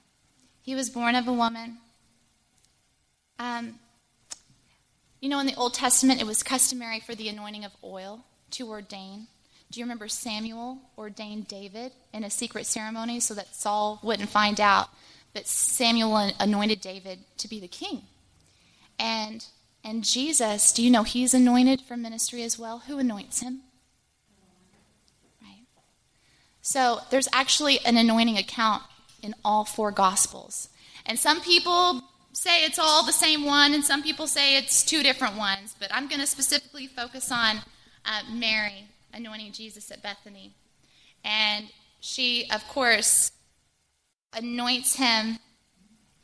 He 0.63 0.75
was 0.75 0.89
born 0.89 1.15
of 1.15 1.29
a 1.29 1.33
woman. 1.33 1.77
Um, 3.39 3.79
you 5.21 5.29
know, 5.29 5.41
in 5.41 5.47
the 5.47 5.57
Old 5.57 5.75
Testament, 5.75 6.23
it 6.23 6.27
was 6.27 6.43
customary 6.43 7.01
for 7.01 7.15
the 7.15 7.29
anointing 7.29 7.67
of 7.67 7.73
oil 7.85 8.25
to 8.53 8.69
ordain. 8.69 9.27
Do 9.71 9.79
you 9.79 9.85
remember 9.85 10.09
Samuel 10.09 10.79
ordained 10.97 11.49
David 11.49 11.93
in 12.13 12.25
a 12.25 12.31
secret 12.31 12.67
ceremony 12.67 13.21
so 13.21 13.35
that 13.35 13.55
Saul 13.55 14.01
wouldn't 14.03 14.31
find 14.31 14.59
out 14.59 14.89
that 15.35 15.47
Samuel 15.47 16.33
anointed 16.39 16.81
David 16.81 17.21
to 17.39 17.49
be 17.49 17.61
the 17.61 17.69
king. 17.69 18.03
And 18.99 19.45
and 19.83 20.05
Jesus, 20.05 20.73
do 20.73 20.83
you 20.83 20.91
know 20.91 21.05
he's 21.05 21.33
anointed 21.33 21.81
for 21.81 21.97
ministry 21.97 22.43
as 22.43 22.59
well? 22.59 22.81
Who 22.81 22.99
anoints 22.99 23.41
him? 23.41 23.63
Right. 25.41 25.65
So 26.61 26.99
there's 27.11 27.29
actually 27.33 27.79
an 27.87 27.97
anointing 27.97 28.37
account 28.37 28.83
in 29.23 29.35
all 29.43 29.65
four 29.65 29.91
gospels. 29.91 30.69
And 31.07 31.19
some 31.19 31.41
people 31.41 32.03
say 32.33 32.65
it's 32.65 32.79
all 32.79 33.05
the 33.05 33.13
same 33.13 33.47
one, 33.47 33.73
and 33.73 33.83
some 33.83 34.03
people 34.03 34.27
say 34.27 34.57
it's 34.57 34.85
two 34.85 35.03
different 35.03 35.37
ones. 35.37 35.75
But 35.79 35.89
I'm 35.93 36.09
going 36.09 36.21
to 36.21 36.27
specifically 36.27 36.87
focus 36.87 37.33
on 37.33 37.57
uh, 38.05 38.23
Mary 38.31 38.85
anointing 39.15 39.53
Jesus 39.53 39.91
at 39.91 40.03
Bethany. 40.03 40.53
And 41.25 41.71
she, 42.01 42.49
of 42.53 42.67
course, 42.69 43.33
anoints 44.33 44.97
him, 44.97 45.39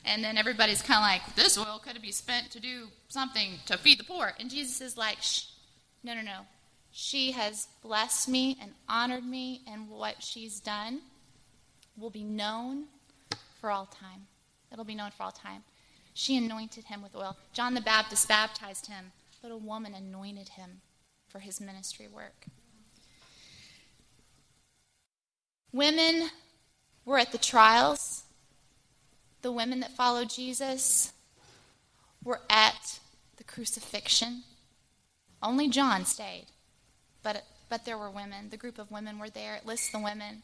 and 0.05 0.23
then 0.23 0.39
everybody's 0.39 0.83
kind 0.83 0.99
of 0.99 1.03
like, 1.03 1.35
this 1.35 1.59
oil 1.59 1.81
could 1.85 2.01
be 2.01 2.13
spent 2.13 2.51
to 2.53 2.61
do 2.61 2.89
something 3.09 3.55
to 3.67 3.77
feed 3.77 3.99
the 3.99 4.05
poor. 4.05 4.33
And 4.39 4.51
Jesus 4.51 4.81
is 4.81 4.97
like, 4.97 5.19
no, 6.03 6.15
no, 6.15 6.23
no. 6.23 6.41
She 6.93 7.33
has 7.33 7.69
blessed 7.83 8.29
me 8.29 8.57
and 8.61 8.73
honored 8.89 9.25
me 9.25 9.63
and 9.67 9.91
what 9.91 10.23
she's 10.23 10.61
done. 10.61 11.01
will 11.99 12.11
be 12.11 12.25
known 12.25 12.85
for 13.61 13.71
all 13.71 13.87
time. 13.87 14.27
It'll 14.73 14.85
be 14.85 14.95
known 14.95 15.11
for 15.11 15.25
all 15.25 15.33
time. 15.33 15.63
She 16.15 16.37
anointed 16.37 16.85
him 16.85 17.03
with 17.03 17.15
oil. 17.15 17.37
John 17.53 17.75
the 17.75 17.81
Baptist 17.81 18.29
baptized 18.29 18.87
him, 18.87 19.13
but 19.43 19.51
a 19.51 19.57
woman 19.57 19.95
anointed 19.95 20.51
him 20.51 20.81
for 21.29 21.41
his 21.41 21.61
ministry 21.61 22.09
work. 22.09 22.47
Women 25.73 26.31
were 27.07 27.19
at 27.19 27.33
the 27.33 27.39
trials. 27.39 28.25
The 29.41 29.53
women 29.53 29.81
that 29.81 29.97
followed 29.97 30.29
Jesus 30.29 31.13
were 32.23 32.41
at 32.51 32.99
the 33.37 33.45
crucifixion. 33.45 34.43
Only 35.43 35.69
John 35.69 36.05
stayed, 36.05 36.47
but, 37.23 37.45
but 37.71 37.85
there 37.85 37.97
were 37.97 38.11
women. 38.11 38.51
The 38.51 38.57
group 38.57 38.79
of 38.79 38.91
women 38.91 39.19
were 39.19 39.31
there. 39.31 39.55
It 39.55 39.65
lists 39.65 39.91
the 39.91 40.01
women. 40.01 40.43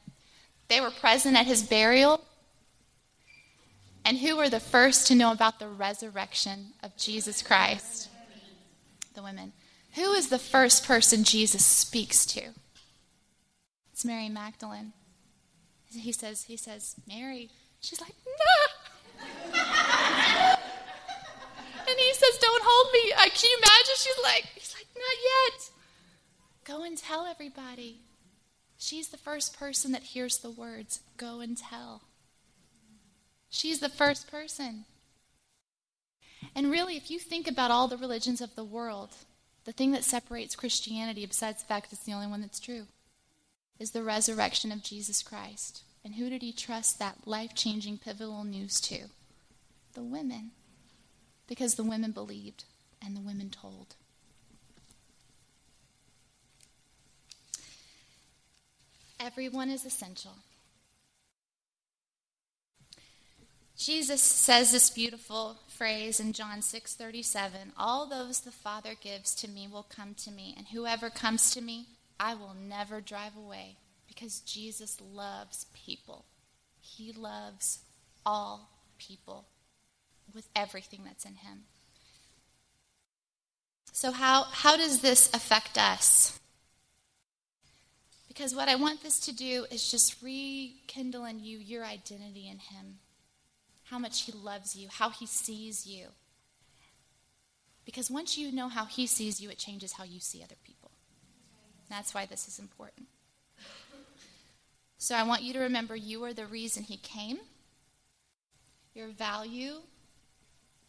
They 0.68 0.80
were 0.80 0.90
present 0.90 1.36
at 1.36 1.46
his 1.46 1.62
burial. 1.62 2.22
And 4.04 4.18
who 4.18 4.36
were 4.36 4.48
the 4.48 4.60
first 4.60 5.06
to 5.08 5.14
know 5.14 5.32
about 5.32 5.58
the 5.58 5.68
resurrection 5.68 6.68
of 6.82 6.96
Jesus 6.96 7.42
Christ? 7.42 8.08
The 9.14 9.22
women. 9.22 9.52
Who 9.94 10.12
is 10.12 10.28
the 10.28 10.38
first 10.38 10.86
person 10.86 11.24
Jesus 11.24 11.64
speaks 11.64 12.24
to? 12.26 12.40
It's 13.92 14.04
Mary 14.04 14.28
Magdalene. 14.28 14.92
He 15.94 16.12
says, 16.12 16.44
he 16.44 16.56
says, 16.56 16.96
Mary. 17.06 17.50
She's 17.80 18.00
like, 18.00 18.14
no. 18.26 19.24
and 21.88 21.98
he 21.98 22.14
says, 22.14 22.38
don't 22.40 22.62
hold 22.64 22.92
me. 22.92 23.12
Uh, 23.12 23.28
can 23.34 23.50
you 23.50 23.58
imagine? 23.58 23.96
She's 23.96 24.22
like, 24.22 24.44
he's 24.54 24.74
like, 24.74 24.86
not 24.94 25.16
yet. 25.24 25.70
Go 26.64 26.84
and 26.84 26.96
tell 26.96 27.26
everybody. 27.26 28.00
She's 28.78 29.08
the 29.08 29.16
first 29.16 29.58
person 29.58 29.92
that 29.92 30.02
hears 30.02 30.38
the 30.38 30.50
words, 30.50 31.00
go 31.16 31.40
and 31.40 31.56
tell. 31.56 32.02
She's 33.48 33.80
the 33.80 33.88
first 33.88 34.30
person. 34.30 34.86
And 36.54 36.70
really, 36.70 36.96
if 36.96 37.10
you 37.10 37.18
think 37.18 37.48
about 37.48 37.70
all 37.70 37.86
the 37.86 37.96
religions 37.96 38.40
of 38.40 38.54
the 38.56 38.64
world, 38.64 39.10
the 39.64 39.72
thing 39.72 39.92
that 39.92 40.04
separates 40.04 40.56
Christianity, 40.56 41.24
besides 41.26 41.62
the 41.62 41.68
fact 41.68 41.90
that 41.90 41.96
it's 41.96 42.06
the 42.06 42.12
only 42.12 42.26
one 42.26 42.40
that's 42.40 42.58
true, 42.58 42.86
is 43.82 43.90
the 43.90 44.02
resurrection 44.04 44.70
of 44.70 44.84
Jesus 44.84 45.24
Christ. 45.24 45.82
And 46.04 46.14
who 46.14 46.30
did 46.30 46.40
he 46.40 46.52
trust 46.52 47.00
that 47.00 47.26
life 47.26 47.52
changing, 47.52 47.98
pivotal 47.98 48.44
news 48.44 48.80
to? 48.82 49.08
The 49.94 50.04
women. 50.04 50.52
Because 51.48 51.74
the 51.74 51.82
women 51.82 52.12
believed 52.12 52.62
and 53.04 53.16
the 53.16 53.20
women 53.20 53.50
told. 53.50 53.96
Everyone 59.18 59.68
is 59.68 59.84
essential. 59.84 60.36
Jesus 63.76 64.22
says 64.22 64.70
this 64.70 64.90
beautiful 64.90 65.58
phrase 65.66 66.20
in 66.20 66.32
John 66.32 66.62
6:37, 66.62 67.72
"All 67.76 68.06
those 68.06 68.40
the 68.40 68.52
Father 68.52 68.94
gives 68.94 69.34
to 69.36 69.48
me 69.48 69.66
will 69.66 69.82
come 69.82 70.14
to 70.16 70.30
me, 70.30 70.54
and 70.56 70.68
whoever 70.68 71.10
comes 71.10 71.50
to 71.50 71.60
me, 71.60 71.88
I 72.22 72.34
will 72.34 72.54
never 72.54 73.00
drive 73.00 73.36
away." 73.36 73.76
Because 74.06 74.40
Jesus 74.40 75.00
loves 75.00 75.66
people. 75.74 76.24
He 76.80 77.12
loves 77.12 77.80
all 78.24 78.70
people 78.98 79.48
with 80.34 80.48
everything 80.54 81.02
that's 81.04 81.24
in 81.24 81.36
him. 81.36 81.64
So 83.92 84.12
how 84.12 84.44
how 84.44 84.76
does 84.76 85.00
this 85.00 85.30
affect 85.34 85.76
us? 85.76 86.38
Because 88.28 88.54
what 88.54 88.68
I 88.68 88.76
want 88.76 89.02
this 89.02 89.20
to 89.20 89.32
do 89.32 89.66
is 89.70 89.90
just 89.90 90.22
rekindle 90.22 91.24
in 91.24 91.40
you 91.40 91.58
your 91.58 91.84
identity 91.84 92.48
in 92.48 92.58
him 92.58 93.00
how 93.92 93.98
much 93.98 94.22
He 94.22 94.32
loves 94.32 94.74
you, 94.74 94.88
how 94.90 95.10
He 95.10 95.26
sees 95.26 95.86
you. 95.86 96.08
Because 97.84 98.10
once 98.10 98.38
you 98.38 98.50
know 98.50 98.68
how 98.68 98.86
He 98.86 99.06
sees 99.06 99.40
you, 99.40 99.50
it 99.50 99.58
changes 99.58 99.92
how 99.92 100.04
you 100.04 100.18
see 100.18 100.42
other 100.42 100.56
people. 100.64 100.81
That's 101.92 102.14
why 102.14 102.24
this 102.24 102.48
is 102.48 102.58
important. 102.58 103.06
So 104.96 105.14
I 105.14 105.24
want 105.24 105.42
you 105.42 105.52
to 105.52 105.58
remember 105.58 105.94
you 105.94 106.24
are 106.24 106.32
the 106.32 106.46
reason 106.46 106.84
He 106.84 106.96
came. 106.96 107.38
Your 108.94 109.08
value 109.08 109.74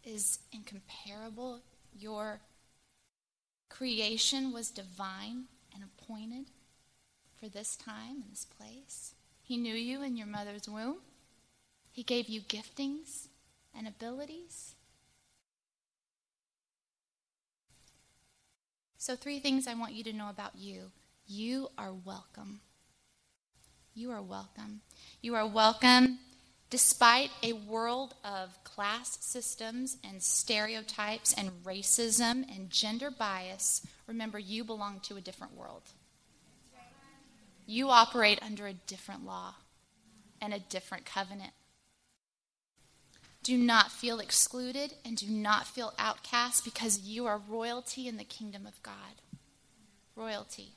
is 0.06 0.39
incomparable. 0.54 1.60
Your 2.00 2.39
creation 3.70 4.54
was 4.54 4.72
divine 4.72 5.44
and 5.74 5.84
appointed 5.84 6.46
for 7.38 7.50
this 7.50 7.76
time 7.76 8.22
and 8.22 8.32
this 8.32 8.46
place. 8.46 9.13
He 9.42 9.58
knew 9.58 9.76
you 9.76 10.04
in 10.04 10.16
your 10.16 10.28
mother's 10.28 10.70
womb. 10.70 11.00
He 11.92 12.04
gave 12.04 12.30
you 12.30 12.39
giftings 12.39 13.28
and 13.78 13.89
abilities. 13.89 14.73
So, 19.06 19.18
three 19.18 19.39
things 19.39 19.68
I 19.68 19.74
want 19.74 19.92
you 19.92 20.04
to 20.06 20.13
know 20.13 20.30
about 20.30 20.56
you. 20.56 20.94
You 21.28 21.68
are 21.78 21.92
welcome. 21.92 22.62
You 23.94 24.12
are 24.12 24.22
welcome. 24.22 24.80
You 25.22 25.36
are 25.36 25.46
welcome 25.46 26.20
despite 26.70 27.30
a 27.44 27.52
world 27.52 28.16
of 28.24 28.63
class 28.63 29.18
systems 29.20 29.98
and 30.06 30.24
stereotypes 30.24 31.34
and 31.34 31.52
racism 31.66 32.46
and 32.50 32.70
gender 32.70 33.12
bias. 33.12 33.86
Remember, 34.08 34.39
you 34.39 34.63
belong 34.63 35.02
to 35.02 35.18
a 35.18 35.22
different 35.22 35.54
world. 35.54 35.84
You 37.66 37.89
operate 37.89 38.39
under 38.42 38.68
a 38.68 38.74
different 38.74 39.26
law 39.26 39.56
and 40.39 40.54
a 40.54 40.60
different 40.60 41.04
covenant. 41.04 41.52
Do 43.44 43.58
not 43.58 43.92
feel 43.92 44.20
excluded 44.20 44.94
and 45.04 45.18
do 45.18 45.28
not 45.28 45.68
feel 45.68 45.94
outcast 46.00 46.64
because 46.64 47.02
you 47.02 47.26
are 47.26 47.42
royalty 47.50 48.08
in 48.08 48.16
the 48.16 48.24
kingdom 48.24 48.66
of 48.66 48.82
God. 48.82 49.22
Royalty. 50.16 50.70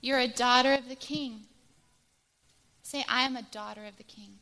You're 0.00 0.18
a 0.18 0.28
daughter 0.28 0.74
of 0.74 0.88
the 0.88 0.96
king. 0.96 1.42
Say, 2.82 3.04
I 3.08 3.22
am 3.22 3.36
a 3.36 3.42
daughter 3.42 3.84
of 3.84 3.96
the 3.98 4.02
king. 4.02 4.38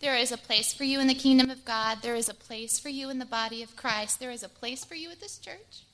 There 0.00 0.16
is 0.16 0.32
a 0.32 0.38
place 0.38 0.72
for 0.72 0.84
you 0.84 0.98
in 1.00 1.08
the 1.08 1.14
kingdom 1.14 1.50
of 1.50 1.64
God. 1.64 1.98
There 2.02 2.14
is 2.14 2.28
a 2.28 2.34
place 2.34 2.78
for 2.78 2.88
you 2.88 3.10
in 3.10 3.18
the 3.18 3.26
body 3.26 3.62
of 3.62 3.76
Christ. 3.76 4.18
There 4.18 4.30
is 4.30 4.42
a 4.42 4.48
place 4.48 4.84
for 4.84 4.94
you 4.94 5.10
at 5.10 5.20
this 5.20 5.38
church. 5.38 5.84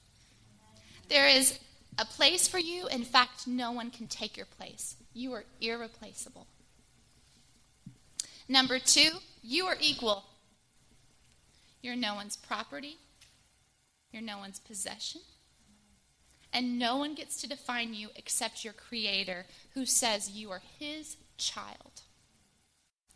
There 1.08 1.26
is 1.26 1.58
a 1.98 2.04
place 2.04 2.46
for 2.46 2.58
you. 2.58 2.86
In 2.86 3.02
fact, 3.02 3.48
no 3.48 3.72
one 3.72 3.90
can 3.90 4.06
take 4.06 4.36
your 4.36 4.46
place. 4.46 4.96
You 5.12 5.32
are 5.32 5.44
irreplaceable. 5.60 6.46
Number 8.48 8.78
two, 8.78 9.10
you 9.42 9.66
are 9.66 9.76
equal. 9.80 10.24
You're 11.82 11.96
no 11.96 12.14
one's 12.14 12.36
property, 12.36 12.96
you're 14.12 14.22
no 14.22 14.38
one's 14.38 14.58
possession. 14.58 15.20
And 16.52 16.78
no 16.78 16.96
one 16.96 17.14
gets 17.14 17.40
to 17.42 17.48
define 17.48 17.92
you 17.92 18.08
except 18.16 18.64
your 18.64 18.72
Creator, 18.72 19.46
who 19.74 19.84
says 19.84 20.30
you 20.30 20.50
are 20.50 20.62
His 20.78 21.16
child. 21.36 22.02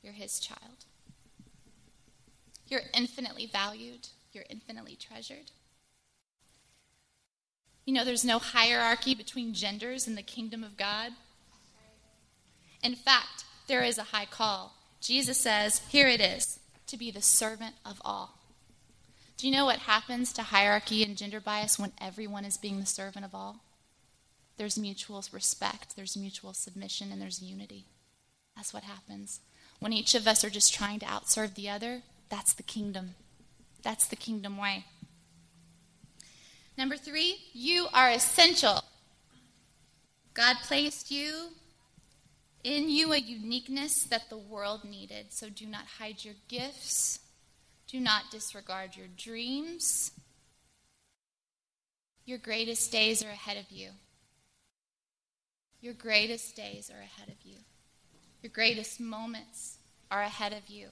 You're 0.02 0.12
His 0.12 0.40
child. 0.40 0.84
You're 2.68 2.82
infinitely 2.94 3.46
valued, 3.46 4.08
you're 4.32 4.44
infinitely 4.50 4.96
treasured. 4.96 5.52
You 7.86 7.94
know, 7.94 8.04
there's 8.04 8.24
no 8.24 8.38
hierarchy 8.38 9.14
between 9.14 9.54
genders 9.54 10.06
in 10.06 10.14
the 10.14 10.22
kingdom 10.22 10.62
of 10.62 10.76
God. 10.76 11.12
In 12.82 12.94
fact, 12.94 13.44
there 13.66 13.82
is 13.82 13.98
a 13.98 14.04
high 14.04 14.26
call 14.26 14.74
Jesus 15.00 15.38
says, 15.38 15.80
Here 15.88 16.08
it 16.08 16.20
is, 16.20 16.60
to 16.86 16.96
be 16.96 17.10
the 17.10 17.22
servant 17.22 17.74
of 17.84 18.00
all. 18.04 18.38
Do 19.36 19.48
you 19.48 19.52
know 19.54 19.64
what 19.64 19.78
happens 19.78 20.32
to 20.34 20.42
hierarchy 20.42 21.02
and 21.02 21.16
gender 21.16 21.40
bias 21.40 21.78
when 21.78 21.92
everyone 21.98 22.44
is 22.44 22.58
being 22.58 22.78
the 22.78 22.86
servant 22.86 23.24
of 23.24 23.34
all? 23.34 23.60
There's 24.58 24.78
mutual 24.78 25.24
respect, 25.32 25.96
there's 25.96 26.16
mutual 26.16 26.52
submission, 26.52 27.10
and 27.10 27.22
there's 27.22 27.42
unity. 27.42 27.86
That's 28.54 28.74
what 28.74 28.82
happens. 28.82 29.40
When 29.78 29.94
each 29.94 30.14
of 30.14 30.28
us 30.28 30.44
are 30.44 30.50
just 30.50 30.74
trying 30.74 30.98
to 30.98 31.06
outserve 31.06 31.54
the 31.54 31.70
other, 31.70 32.02
that's 32.28 32.52
the 32.52 32.62
kingdom. 32.62 33.14
That's 33.82 34.06
the 34.06 34.16
kingdom 34.16 34.58
way. 34.58 34.84
Number 36.76 36.98
three, 36.98 37.38
you 37.54 37.86
are 37.94 38.10
essential. 38.10 38.84
God 40.34 40.56
placed 40.62 41.10
you 41.10 41.48
in 42.62 42.90
you 42.90 43.12
a 43.12 43.18
uniqueness 43.18 44.04
that 44.04 44.28
the 44.28 44.38
world 44.38 44.84
needed. 44.84 45.32
So 45.32 45.48
do 45.48 45.66
not 45.66 45.86
hide 45.98 46.24
your 46.24 46.34
gifts, 46.48 47.20
do 47.86 48.00
not 48.00 48.30
disregard 48.30 48.96
your 48.96 49.08
dreams. 49.16 50.12
Your 52.26 52.38
greatest 52.38 52.92
days 52.92 53.24
are 53.24 53.30
ahead 53.30 53.56
of 53.56 53.70
you. 53.70 53.90
Your 55.80 55.94
greatest 55.94 56.54
days 56.54 56.90
are 56.90 57.00
ahead 57.00 57.28
of 57.28 57.44
you. 57.44 57.56
Your 58.42 58.52
greatest 58.52 59.00
moments 59.00 59.78
are 60.10 60.22
ahead 60.22 60.52
of 60.52 60.68
you. 60.68 60.88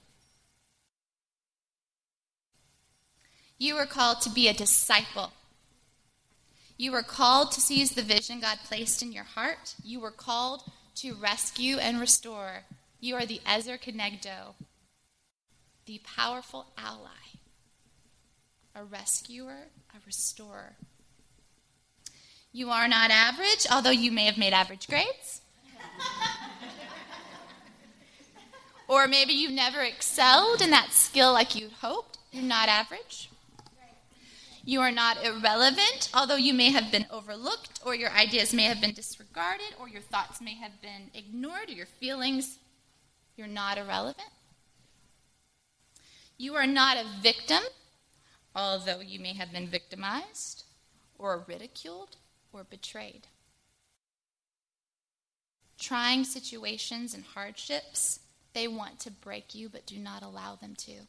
You 3.59 3.77
are 3.77 3.87
called 3.87 4.21
to 4.23 4.31
be 4.31 4.49
a 4.49 4.55
disciple. 4.55 5.33
You 6.77 6.93
were 6.93 7.03
called 7.03 7.53
to 7.53 7.61
seize 7.61 7.93
the 7.93 8.03
vision 8.03 8.41
God 8.41 8.59
placed 8.65 9.03
in 9.03 9.13
your 9.13 9.25
heart. 9.25 9.75
You 9.83 10.01
were 10.01 10.13
called 10.13 10.63
to 10.99 11.15
rescue 11.15 11.79
and 11.79 12.01
restore. 12.01 12.65
You 13.01 13.15
are 13.15 13.25
the 13.25 13.41
Ezer 13.47 13.79
Kenegdo, 13.79 14.55
the 15.87 16.01
powerful 16.17 16.67
ally, 16.77 17.39
a 18.75 18.83
rescuer, 18.83 19.69
a 19.95 19.99
restorer. 20.05 20.75
You 22.53 22.71
are 22.71 22.89
not 22.89 23.13
average, 23.13 23.67
although 23.71 23.91
you 23.91 24.11
may 24.11 24.25
have 24.25 24.39
made 24.39 24.53
average 24.53 24.89
grades. 24.89 25.41
or 28.89 29.07
maybe 29.07 29.33
you've 29.33 29.53
never 29.53 29.83
excelled 29.83 30.61
in 30.61 30.71
that 30.71 30.93
skill 30.93 31.33
like 31.33 31.55
you'd 31.55 31.73
hoped. 31.73 32.19
You're 32.33 32.43
not 32.43 32.69
average. 32.69 33.31
You 34.69 34.83
are 34.83 34.93
not 34.93 35.25
irrelevant, 35.25 36.11
although 36.13 36.37
you 36.37 36.53
may 36.53 36.71
have 36.73 36.93
been 36.93 37.07
overlooked, 37.11 37.81
or 37.87 37.95
your 37.95 38.11
ideas 38.11 38.53
may 38.53 38.65
have 38.65 38.83
been 38.83 38.93
disregarded, 38.93 39.75
or 39.81 39.89
your 39.89 40.03
thoughts 40.03 40.43
may 40.43 40.57
have 40.57 40.83
been 40.83 41.11
ignored, 41.15 41.71
or 41.71 41.73
your 41.73 41.87
feelings. 41.87 42.59
You're 43.35 43.47
not 43.47 43.79
irrelevant. 43.79 44.29
You 46.37 46.55
are 46.55 46.67
not 46.67 46.99
a 46.99 47.07
victim, 47.23 47.63
although 48.55 49.01
you 49.01 49.19
may 49.19 49.33
have 49.33 49.51
been 49.53 49.69
victimized, 49.69 50.65
or 51.19 51.47
ridiculed, 51.49 52.17
or 52.53 52.63
betrayed. 52.63 53.27
Trying 55.79 56.25
situations 56.25 57.15
and 57.15 57.25
hardships, 57.25 58.21
they 58.53 58.69
want 58.69 59.01
to 59.01 59.11
break 59.11 59.55
you, 59.55 59.71
but 59.71 59.87
do 59.87 59.97
not 59.97 60.23
allow 60.23 60.57
them 60.57 60.75
to. 60.81 61.07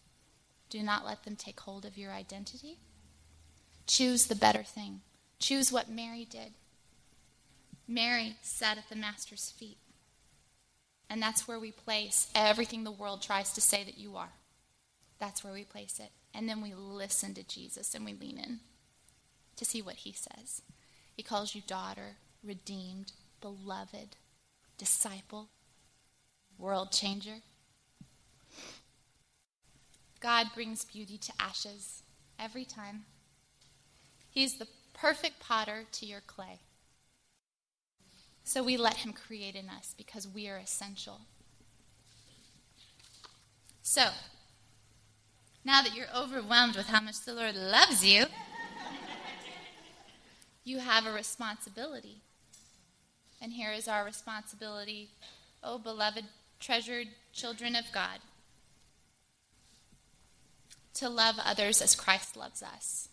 Do 0.69 0.81
not 0.81 1.05
let 1.05 1.25
them 1.25 1.35
take 1.35 1.59
hold 1.59 1.83
of 1.83 1.97
your 1.97 2.13
identity. 2.13 2.77
Choose 3.89 4.28
the 4.28 4.36
better 4.36 4.62
thing. 4.62 5.02
Choose 5.39 5.71
what 5.71 5.89
Mary 5.89 6.23
did. 6.23 6.54
Mary 7.88 8.36
sat 8.43 8.78
at 8.78 8.88
the 8.88 8.95
Master's 8.95 9.49
feet. 9.49 9.80
And 11.10 11.19
that's 11.19 11.47
where 11.47 11.60
we 11.60 11.71
place 11.71 12.28
everything 12.36 12.84
the 12.84 12.91
world 12.91 13.23
tries 13.23 13.52
to 13.54 13.62
say 13.62 13.84
that 13.84 13.97
you 13.97 14.15
are. 14.15 14.30
That's 15.17 15.43
where 15.43 15.54
we 15.54 15.63
place 15.63 15.99
it. 15.99 16.12
And 16.36 16.47
then 16.47 16.62
we 16.62 16.75
listen 16.75 17.34
to 17.34 17.41
Jesus 17.41 17.95
and 17.95 18.06
we 18.06 18.13
lean 18.13 18.38
in 18.38 18.60
to 19.56 19.65
see 19.65 19.82
what 19.82 19.95
he 19.95 20.13
says. 20.13 20.62
He 21.17 21.23
calls 21.23 21.56
you 21.56 21.62
daughter, 21.65 22.17
redeemed, 22.43 23.13
beloved, 23.41 24.17
disciple, 24.78 25.49
world 26.60 26.91
changer. 26.91 27.38
God 30.19 30.49
brings 30.54 30.86
beauty 30.86 31.17
to 31.17 31.34
ashes 31.39 32.04
every 32.39 32.65
time. 32.65 33.06
He's 34.29 34.57
the 34.57 34.67
perfect 34.93 35.39
potter 35.39 35.85
to 35.91 36.05
your 36.05 36.21
clay. 36.21 36.59
So 38.43 38.63
we 38.63 38.77
let 38.77 38.97
him 38.97 39.13
create 39.13 39.55
in 39.55 39.69
us 39.69 39.93
because 39.97 40.27
we 40.27 40.47
are 40.47 40.57
essential. 40.57 41.21
So, 43.81 44.09
now 45.63 45.81
that 45.81 45.95
you're 45.95 46.07
overwhelmed 46.15 46.75
with 46.75 46.87
how 46.87 47.01
much 47.01 47.21
the 47.21 47.33
Lord 47.33 47.55
loves 47.55 48.05
you, 48.05 48.25
you 50.63 50.79
have 50.79 51.05
a 51.05 51.11
responsibility. 51.11 52.21
And 53.41 53.53
here 53.53 53.71
is 53.71 53.87
our 53.87 54.03
responsibility, 54.03 55.09
oh 55.63 55.77
beloved, 55.77 56.25
treasured 56.59 57.07
children 57.33 57.75
of 57.75 57.85
God, 57.93 58.19
to 60.95 61.07
love 61.07 61.35
others 61.43 61.81
as 61.81 61.95
Christ 61.95 62.35
loves 62.35 62.61
us. 62.61 63.09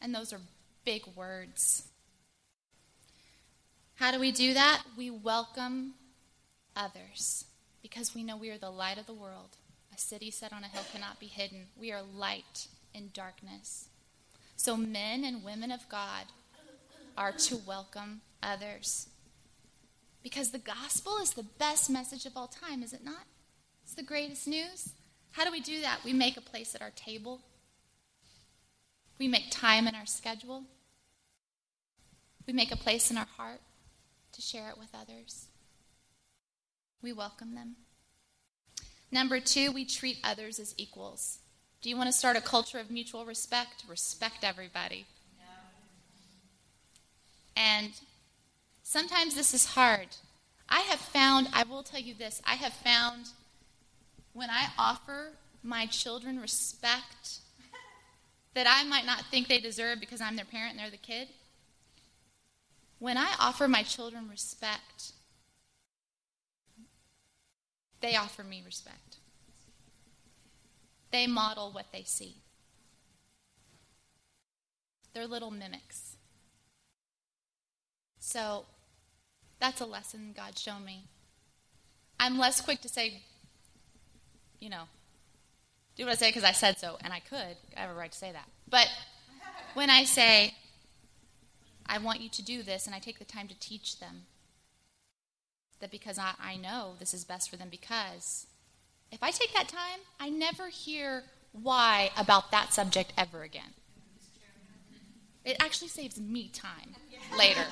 And 0.00 0.14
those 0.14 0.32
are 0.32 0.40
big 0.84 1.02
words. 1.14 1.88
How 3.94 4.12
do 4.12 4.20
we 4.20 4.30
do 4.30 4.54
that? 4.54 4.82
We 4.96 5.10
welcome 5.10 5.94
others 6.76 7.44
because 7.82 8.14
we 8.14 8.22
know 8.22 8.36
we 8.36 8.50
are 8.50 8.58
the 8.58 8.70
light 8.70 8.98
of 8.98 9.06
the 9.06 9.14
world. 9.14 9.56
A 9.94 9.98
city 9.98 10.30
set 10.30 10.52
on 10.52 10.64
a 10.64 10.68
hill 10.68 10.84
cannot 10.92 11.18
be 11.18 11.26
hidden. 11.26 11.68
We 11.76 11.92
are 11.92 12.02
light 12.02 12.68
in 12.92 13.10
darkness. 13.14 13.88
So, 14.56 14.76
men 14.76 15.24
and 15.24 15.44
women 15.44 15.70
of 15.70 15.88
God 15.88 16.26
are 17.16 17.32
to 17.32 17.56
welcome 17.56 18.20
others. 18.42 19.08
Because 20.22 20.50
the 20.50 20.58
gospel 20.58 21.18
is 21.22 21.32
the 21.32 21.46
best 21.58 21.88
message 21.88 22.26
of 22.26 22.36
all 22.36 22.48
time, 22.48 22.82
is 22.82 22.92
it 22.92 23.04
not? 23.04 23.24
It's 23.84 23.94
the 23.94 24.02
greatest 24.02 24.48
news. 24.48 24.90
How 25.30 25.44
do 25.44 25.52
we 25.52 25.60
do 25.60 25.80
that? 25.82 26.00
We 26.04 26.12
make 26.12 26.36
a 26.36 26.40
place 26.40 26.74
at 26.74 26.82
our 26.82 26.90
table 26.90 27.40
we 29.18 29.28
make 29.28 29.50
time 29.50 29.88
in 29.88 29.94
our 29.94 30.06
schedule. 30.06 30.64
We 32.46 32.52
make 32.52 32.70
a 32.70 32.76
place 32.76 33.10
in 33.10 33.16
our 33.16 33.26
heart 33.36 33.60
to 34.32 34.42
share 34.42 34.68
it 34.68 34.78
with 34.78 34.94
others. 34.94 35.48
We 37.02 37.12
welcome 37.12 37.54
them. 37.54 37.76
Number 39.10 39.40
two, 39.40 39.72
we 39.72 39.84
treat 39.84 40.18
others 40.22 40.58
as 40.58 40.74
equals. 40.76 41.38
Do 41.80 41.88
you 41.88 41.96
want 41.96 42.08
to 42.08 42.12
start 42.12 42.36
a 42.36 42.40
culture 42.40 42.78
of 42.78 42.90
mutual 42.90 43.24
respect? 43.24 43.84
Respect 43.88 44.42
everybody. 44.42 45.06
And 47.56 47.92
sometimes 48.82 49.34
this 49.34 49.54
is 49.54 49.66
hard. 49.66 50.08
I 50.68 50.80
have 50.80 51.00
found, 51.00 51.48
I 51.52 51.62
will 51.62 51.82
tell 51.82 52.00
you 52.00 52.12
this, 52.12 52.42
I 52.44 52.56
have 52.56 52.72
found 52.72 53.26
when 54.32 54.50
I 54.50 54.68
offer 54.78 55.32
my 55.62 55.86
children 55.86 56.40
respect 56.40 57.38
that 58.56 58.66
I 58.66 58.88
might 58.88 59.04
not 59.04 59.20
think 59.30 59.48
they 59.48 59.60
deserve 59.60 60.00
because 60.00 60.22
I'm 60.22 60.34
their 60.34 60.46
parent 60.46 60.70
and 60.72 60.80
they're 60.80 60.90
the 60.90 60.96
kid. 60.96 61.28
When 62.98 63.18
I 63.18 63.28
offer 63.38 63.68
my 63.68 63.82
children 63.82 64.30
respect, 64.30 65.12
they 68.00 68.16
offer 68.16 68.42
me 68.42 68.62
respect. 68.64 69.18
They 71.10 71.26
model 71.26 71.70
what 71.70 71.92
they 71.92 72.02
see. 72.02 72.36
They're 75.12 75.26
little 75.26 75.50
mimics. 75.50 76.16
So 78.18 78.64
that's 79.60 79.82
a 79.82 79.86
lesson 79.86 80.32
God 80.34 80.58
showed 80.58 80.82
me. 80.82 81.04
I'm 82.18 82.38
less 82.38 82.62
quick 82.62 82.80
to 82.80 82.88
say, 82.88 83.20
you 84.60 84.70
know, 84.70 84.84
do 85.96 86.04
what 86.04 86.12
I 86.12 86.14
say 86.14 86.28
because 86.28 86.44
I 86.44 86.52
said 86.52 86.78
so, 86.78 86.98
and 87.02 87.12
I 87.12 87.20
could. 87.20 87.56
I 87.76 87.80
have 87.80 87.90
a 87.90 87.94
right 87.94 88.12
to 88.12 88.18
say 88.18 88.30
that. 88.32 88.48
But 88.68 88.88
when 89.74 89.88
I 89.88 90.04
say, 90.04 90.54
I 91.86 91.98
want 91.98 92.20
you 92.20 92.28
to 92.28 92.42
do 92.42 92.62
this, 92.62 92.86
and 92.86 92.94
I 92.94 92.98
take 92.98 93.18
the 93.18 93.24
time 93.24 93.48
to 93.48 93.58
teach 93.58 93.98
them, 93.98 94.22
that 95.80 95.90
because 95.90 96.18
I, 96.18 96.32
I 96.40 96.56
know 96.56 96.94
this 96.98 97.14
is 97.14 97.24
best 97.24 97.48
for 97.50 97.56
them, 97.56 97.68
because 97.70 98.46
if 99.10 99.22
I 99.22 99.30
take 99.30 99.54
that 99.54 99.68
time, 99.68 100.00
I 100.20 100.28
never 100.28 100.68
hear 100.68 101.24
why 101.52 102.10
about 102.16 102.50
that 102.50 102.72
subject 102.72 103.12
ever 103.16 103.42
again. 103.42 103.74
It 105.44 105.56
actually 105.60 105.88
saves 105.88 106.20
me 106.20 106.48
time 106.48 106.96
later. 107.38 107.64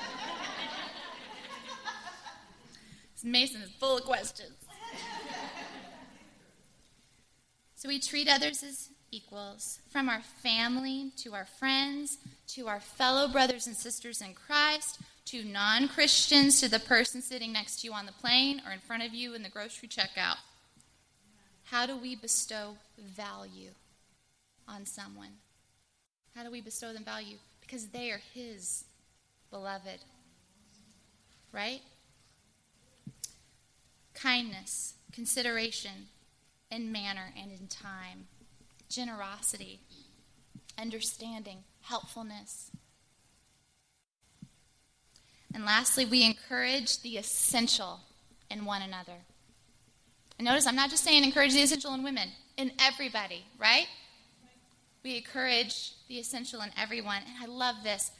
Mason 3.23 3.61
is 3.63 3.71
full 3.71 3.97
of 3.97 4.03
questions. 4.03 4.53
So 7.85 7.89
we 7.89 7.99
treat 7.99 8.27
others 8.27 8.63
as 8.63 8.89
equals, 9.11 9.77
from 9.91 10.09
our 10.09 10.21
family 10.41 11.11
to 11.17 11.35
our 11.35 11.45
friends 11.45 12.17
to 12.47 12.67
our 12.67 12.79
fellow 12.79 13.27
brothers 13.27 13.67
and 13.67 13.75
sisters 13.75 14.21
in 14.21 14.33
Christ 14.33 14.99
to 15.25 15.43
non 15.43 15.87
Christians 15.87 16.59
to 16.61 16.67
the 16.67 16.79
person 16.79 17.21
sitting 17.21 17.53
next 17.53 17.81
to 17.81 17.87
you 17.87 17.93
on 17.93 18.07
the 18.07 18.11
plane 18.11 18.59
or 18.65 18.71
in 18.71 18.79
front 18.79 19.03
of 19.03 19.13
you 19.13 19.35
in 19.35 19.43
the 19.43 19.49
grocery 19.49 19.87
checkout. 19.87 20.37
How 21.65 21.85
do 21.85 21.95
we 21.95 22.15
bestow 22.15 22.77
value 22.97 23.69
on 24.67 24.87
someone? 24.87 25.37
How 26.35 26.43
do 26.43 26.49
we 26.49 26.61
bestow 26.61 26.91
them 26.91 27.03
value? 27.03 27.37
Because 27.61 27.89
they 27.89 28.09
are 28.09 28.21
His 28.33 28.85
beloved. 29.51 29.99
Right? 31.51 31.81
Kindness, 34.15 34.95
consideration, 35.13 36.07
in 36.75 36.91
manner 36.91 37.33
and 37.41 37.51
in 37.51 37.67
time, 37.67 38.27
generosity, 38.89 39.79
understanding, 40.77 41.59
helpfulness. 41.81 42.69
And 45.53 45.63
lastly, 45.63 46.05
we 46.05 46.25
encourage 46.25 47.01
the 47.01 47.17
essential 47.17 48.01
in 48.51 48.65
one 48.65 48.81
another. 48.81 49.23
And 50.37 50.45
notice 50.45 50.67
I'm 50.67 50.75
not 50.75 50.89
just 50.89 51.03
saying 51.03 51.23
encourage 51.23 51.53
the 51.53 51.61
essential 51.61 51.93
in 51.93 52.03
women, 52.03 52.29
in 52.57 52.71
everybody, 52.79 53.45
right? 53.57 53.87
We 55.01 55.15
encourage 55.17 55.93
the 56.09 56.15
essential 56.15 56.61
in 56.61 56.71
everyone. 56.77 57.21
And 57.25 57.41
I 57.41 57.45
love 57.45 57.75
this. 57.83 58.11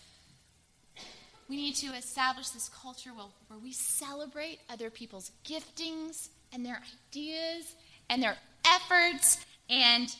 We 1.49 1.58
need 1.58 1.76
to 1.76 1.88
establish 1.88 2.49
this 2.49 2.70
culture 2.70 3.10
where, 3.10 3.28
where 3.47 3.60
we 3.60 3.74
celebrate 3.74 4.60
other 4.70 4.89
people's 4.89 5.32
giftings 5.43 6.30
and 6.53 6.66
their 6.66 6.82
ideas 7.12 7.76
and 8.10 8.22
their 8.22 8.38
efforts, 8.66 9.45
and 9.70 10.16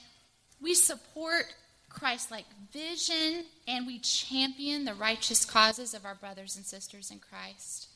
we 0.62 0.74
support 0.74 1.46
Christ 1.90 2.30
like 2.32 2.46
vision 2.74 3.46
and 3.68 3.88
we 3.88 4.00
champion 4.00 4.86
the 4.86 4.94
righteous 4.94 5.46
causes 5.46 5.94
of 5.94 6.06
our 6.06 6.16
brothers 6.16 6.56
and 6.56 6.66
sisters 6.66 7.10
in 7.10 7.20
Christ. 7.20 7.88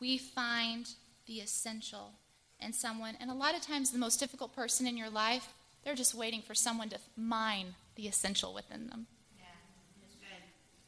We 0.00 0.18
find 0.18 0.88
the 1.26 1.34
essential 1.34 2.12
in 2.60 2.72
someone, 2.72 3.16
and 3.20 3.30
a 3.30 3.34
lot 3.34 3.54
of 3.54 3.62
times 3.62 3.90
the 3.90 3.98
most 3.98 4.18
difficult 4.18 4.54
person 4.54 4.86
in 4.86 4.96
your 4.96 5.10
life, 5.10 5.48
they're 5.84 5.94
just 5.94 6.14
waiting 6.14 6.42
for 6.42 6.54
someone 6.54 6.88
to 6.88 6.98
mine 7.16 7.74
the 7.94 8.08
essential 8.08 8.52
within 8.52 8.88
them. 8.88 9.06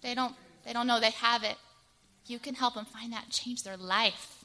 They 0.03 0.15
don't 0.15 0.35
they 0.65 0.73
don't 0.73 0.87
know 0.87 1.01
they 1.01 1.11
have 1.11 1.45
it. 1.45 1.57
You 2.27 2.39
can 2.39 2.55
help 2.55 2.75
them 2.75 2.85
find 2.85 3.13
that 3.13 3.31
change 3.31 3.63
their 3.63 3.77
life. 3.77 4.40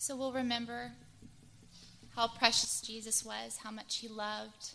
So 0.00 0.16
we'll 0.16 0.32
remember 0.32 0.92
how 2.16 2.28
precious 2.28 2.80
Jesus 2.80 3.22
was, 3.22 3.58
how 3.62 3.70
much 3.70 3.98
he 3.98 4.08
loved, 4.08 4.72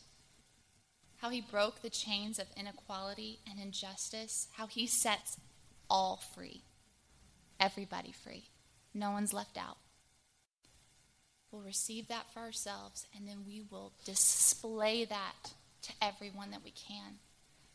how 1.17 1.32
he 1.32 1.41
broke 1.41 1.82
the 1.82 1.89
chains 1.89 2.38
of 2.38 2.45
inequality 2.55 3.39
and 3.49 3.59
injustice, 3.59 4.49
how 4.55 4.67
he 4.67 4.86
sets 4.86 5.38
all 5.89 6.21
free, 6.36 6.61
everybody 7.59 8.11
free. 8.11 8.49
No 8.93 9.09
one's 9.09 9.34
left 9.34 9.57
out. 9.57 9.78
We'll 11.51 11.63
receive 11.63 12.07
that 12.07 12.32
for 12.32 12.41
ourselves, 12.41 13.07
and 13.17 13.28
then 13.28 13.45
we 13.47 13.63
will 13.71 13.93
display 14.05 15.05
that 15.05 15.53
to 15.82 15.93
everyone 16.03 16.51
that 16.51 16.63
we 16.63 16.69
can 16.69 17.15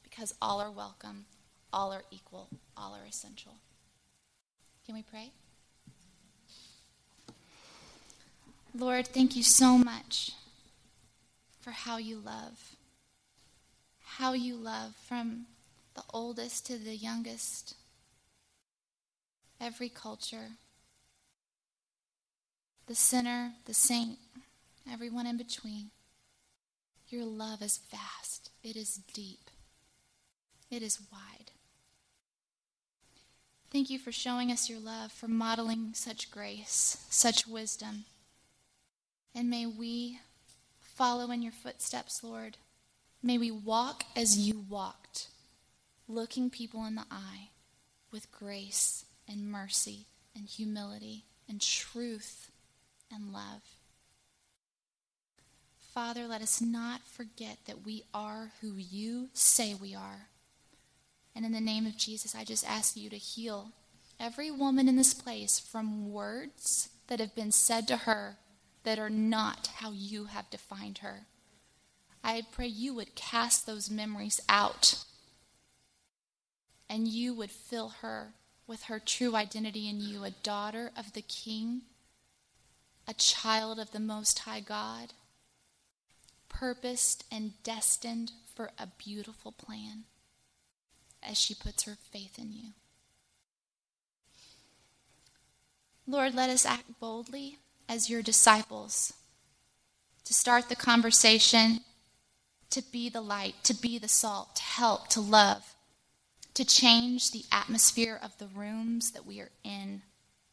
because 0.05 0.37
all 0.41 0.61
are 0.61 0.71
welcome, 0.71 1.25
all 1.73 1.93
are 1.93 2.05
equal, 2.13 2.49
all 2.77 2.95
are 2.95 3.09
essential. 3.09 3.57
Can 4.87 4.95
we 4.95 5.03
pray? 5.03 5.33
Lord, 8.75 9.09
thank 9.09 9.35
you 9.35 9.43
so 9.43 9.77
much 9.77 10.33
for 11.61 11.73
how 11.73 11.97
you 11.97 12.17
love. 12.17 12.77
How 14.03 14.33
you 14.33 14.55
love 14.55 14.95
from 15.07 15.47
the 15.95 16.03
oldest 16.13 16.67
to 16.67 16.79
the 16.79 16.95
youngest, 16.95 17.75
every 19.61 19.89
culture, 19.89 20.51
the 22.87 22.95
sinner, 22.95 23.55
the 23.67 23.75
saint, 23.75 24.19
everyone 24.91 25.27
in 25.27 25.37
between. 25.37 25.91
Your 27.09 27.25
love 27.25 27.63
is 27.63 27.81
vast, 27.91 28.51
it 28.63 28.77
is 28.77 29.01
deep, 29.13 29.51
it 30.71 30.83
is 30.83 31.01
wide. 31.13 31.51
Thank 33.73 33.91
you 33.91 33.99
for 33.99 34.13
showing 34.13 34.51
us 34.53 34.71
your 34.71 34.81
love, 34.81 35.11
for 35.13 35.29
modeling 35.29 35.91
such 35.95 36.31
grace, 36.31 37.05
such 37.11 37.47
wisdom. 37.47 38.05
And 39.35 39.49
may 39.49 39.67
we 39.67 40.19
follow 40.81 41.31
in 41.31 41.43
your 41.43 41.53
footsteps, 41.53 42.23
Lord. 42.23 42.57
May 43.23 43.39
we 43.39 43.51
walk 43.51 44.05
as 44.17 44.39
you 44.39 44.65
walked, 44.69 45.29
looking 46.09 46.51
people 46.51 46.85
in 46.85 46.95
the 46.95 47.07
eye 47.11 47.51
with 48.11 48.33
grace 48.33 49.05
and 49.29 49.51
mercy 49.51 50.07
and 50.35 50.47
humility 50.47 51.25
and 51.49 51.61
truth 51.61 52.51
and 53.13 53.33
love. 53.33 53.63
Father, 55.93 56.27
let 56.27 56.41
us 56.41 56.61
not 56.61 57.03
forget 57.03 57.59
that 57.67 57.85
we 57.85 58.05
are 58.15 58.53
who 58.61 58.75
you 58.77 59.29
say 59.35 59.75
we 59.75 59.95
are. 59.95 60.29
And 61.35 61.45
in 61.45 61.53
the 61.53 61.61
name 61.61 61.87
of 61.87 61.97
Jesus, 61.97 62.35
I 62.35 62.45
just 62.45 62.69
ask 62.69 62.97
you 62.97 63.11
to 63.11 63.17
heal 63.17 63.73
every 64.19 64.51
woman 64.51 64.89
in 64.89 64.97
this 64.97 65.15
place 65.15 65.59
from 65.59 66.13
words 66.13 66.91
that 67.09 67.21
have 67.21 67.35
been 67.35 67.53
said 67.53 67.89
to 67.89 67.99
her 67.99 68.37
that 68.85 68.99
are 68.99 69.11
not 69.11 69.69
how 69.77 69.93
you 69.93 70.27
have 70.27 70.51
defined 70.51 70.99
her. 70.99 71.27
I 72.23 72.43
pray 72.53 72.67
you 72.67 72.95
would 72.95 73.15
cast 73.15 73.67
those 73.67 73.91
memories 73.91 74.41
out 74.49 75.05
and 76.89 77.07
you 77.07 77.33
would 77.35 77.51
fill 77.51 77.91
her 78.01 78.35
with 78.67 78.85
her 78.85 78.99
true 78.99 79.37
identity 79.37 79.89
in 79.89 80.01
you 80.01 80.25
a 80.25 80.31
daughter 80.31 80.91
of 80.97 81.13
the 81.13 81.23
King, 81.23 81.83
a 83.07 83.15
child 83.15 83.79
of 83.79 83.93
the 83.93 84.01
Most 84.01 84.41
High 84.41 84.61
God, 84.61 85.13
purposed 86.49 87.25
and 87.31 87.53
destined 87.63 88.33
for 88.55 88.71
a 88.79 88.89
beautiful 88.99 89.53
plan 89.53 90.05
as 91.23 91.39
she 91.39 91.55
puts 91.55 91.85
her 91.85 91.97
faith 92.11 92.39
in 92.39 92.53
you. 92.53 92.71
Lord, 96.07 96.35
let 96.35 96.51
us 96.51 96.67
act 96.67 96.99
boldly 96.99 97.59
as 97.91 98.09
your 98.09 98.23
disciples, 98.23 99.13
to 100.25 100.33
start 100.33 100.69
the 100.69 100.77
conversation, 100.77 101.81
to 102.71 102.81
be 102.93 103.09
the 103.09 103.21
light, 103.21 103.57
to 103.65 103.75
be 103.75 103.99
the 103.99 104.07
salt, 104.07 104.55
to 104.55 104.63
help, 104.63 105.09
to 105.09 105.21
love, 105.21 105.75
to 106.55 106.65
change 106.65 107.33
the 107.33 107.43
atmosphere 107.51 108.19
of 108.23 108.39
the 108.39 108.47
rooms 108.47 109.11
that 109.11 109.27
we 109.27 109.41
are 109.41 109.51
in 109.65 110.03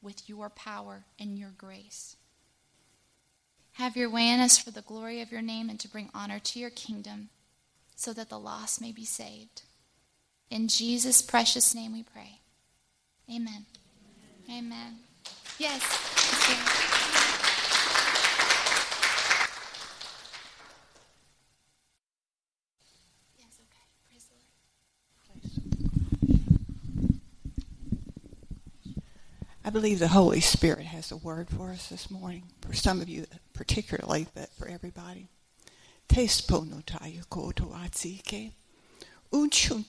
with 0.02 0.28
your 0.28 0.50
power 0.50 1.06
and 1.20 1.38
your 1.38 1.52
grace. 1.56 2.16
Have 3.74 3.96
your 3.96 4.10
way 4.10 4.28
in 4.28 4.40
us 4.40 4.58
for 4.58 4.72
the 4.72 4.82
glory 4.82 5.22
of 5.22 5.32
your 5.32 5.44
name 5.44 5.70
and 5.70 5.80
to 5.82 5.88
bring 5.88 6.10
honor 6.16 6.40
to 6.40 6.60
your 6.60 6.72
kingdom 6.72 7.30
so 7.96 8.14
that 8.14 8.30
the 8.30 8.40
lost 8.40 8.82
may 8.82 8.92
be 8.92 9.06
saved. 9.06 9.62
In 10.50 10.68
Jesus' 10.68 11.22
precious 11.22 11.76
name 11.76 11.94
we 11.94 12.02
pray. 12.02 12.40
Amen. 13.30 13.68
Amen. 14.50 14.66
Amen. 14.66 14.96
Yes. 15.60 16.17
I 29.68 29.70
believe 29.70 30.00
the 30.00 30.08
Holy 30.08 30.40
Spirit 30.40 30.86
has 30.86 31.12
a 31.12 31.18
word 31.18 31.50
for 31.50 31.72
us 31.72 31.90
this 31.90 32.10
morning, 32.10 32.44
for 32.62 32.72
some 32.72 33.02
of 33.02 33.10
you 33.10 33.26
particularly, 33.54 34.26
but 34.34 34.48
for 34.54 34.66
everybody. 34.66 35.28
Unchun 36.10 36.70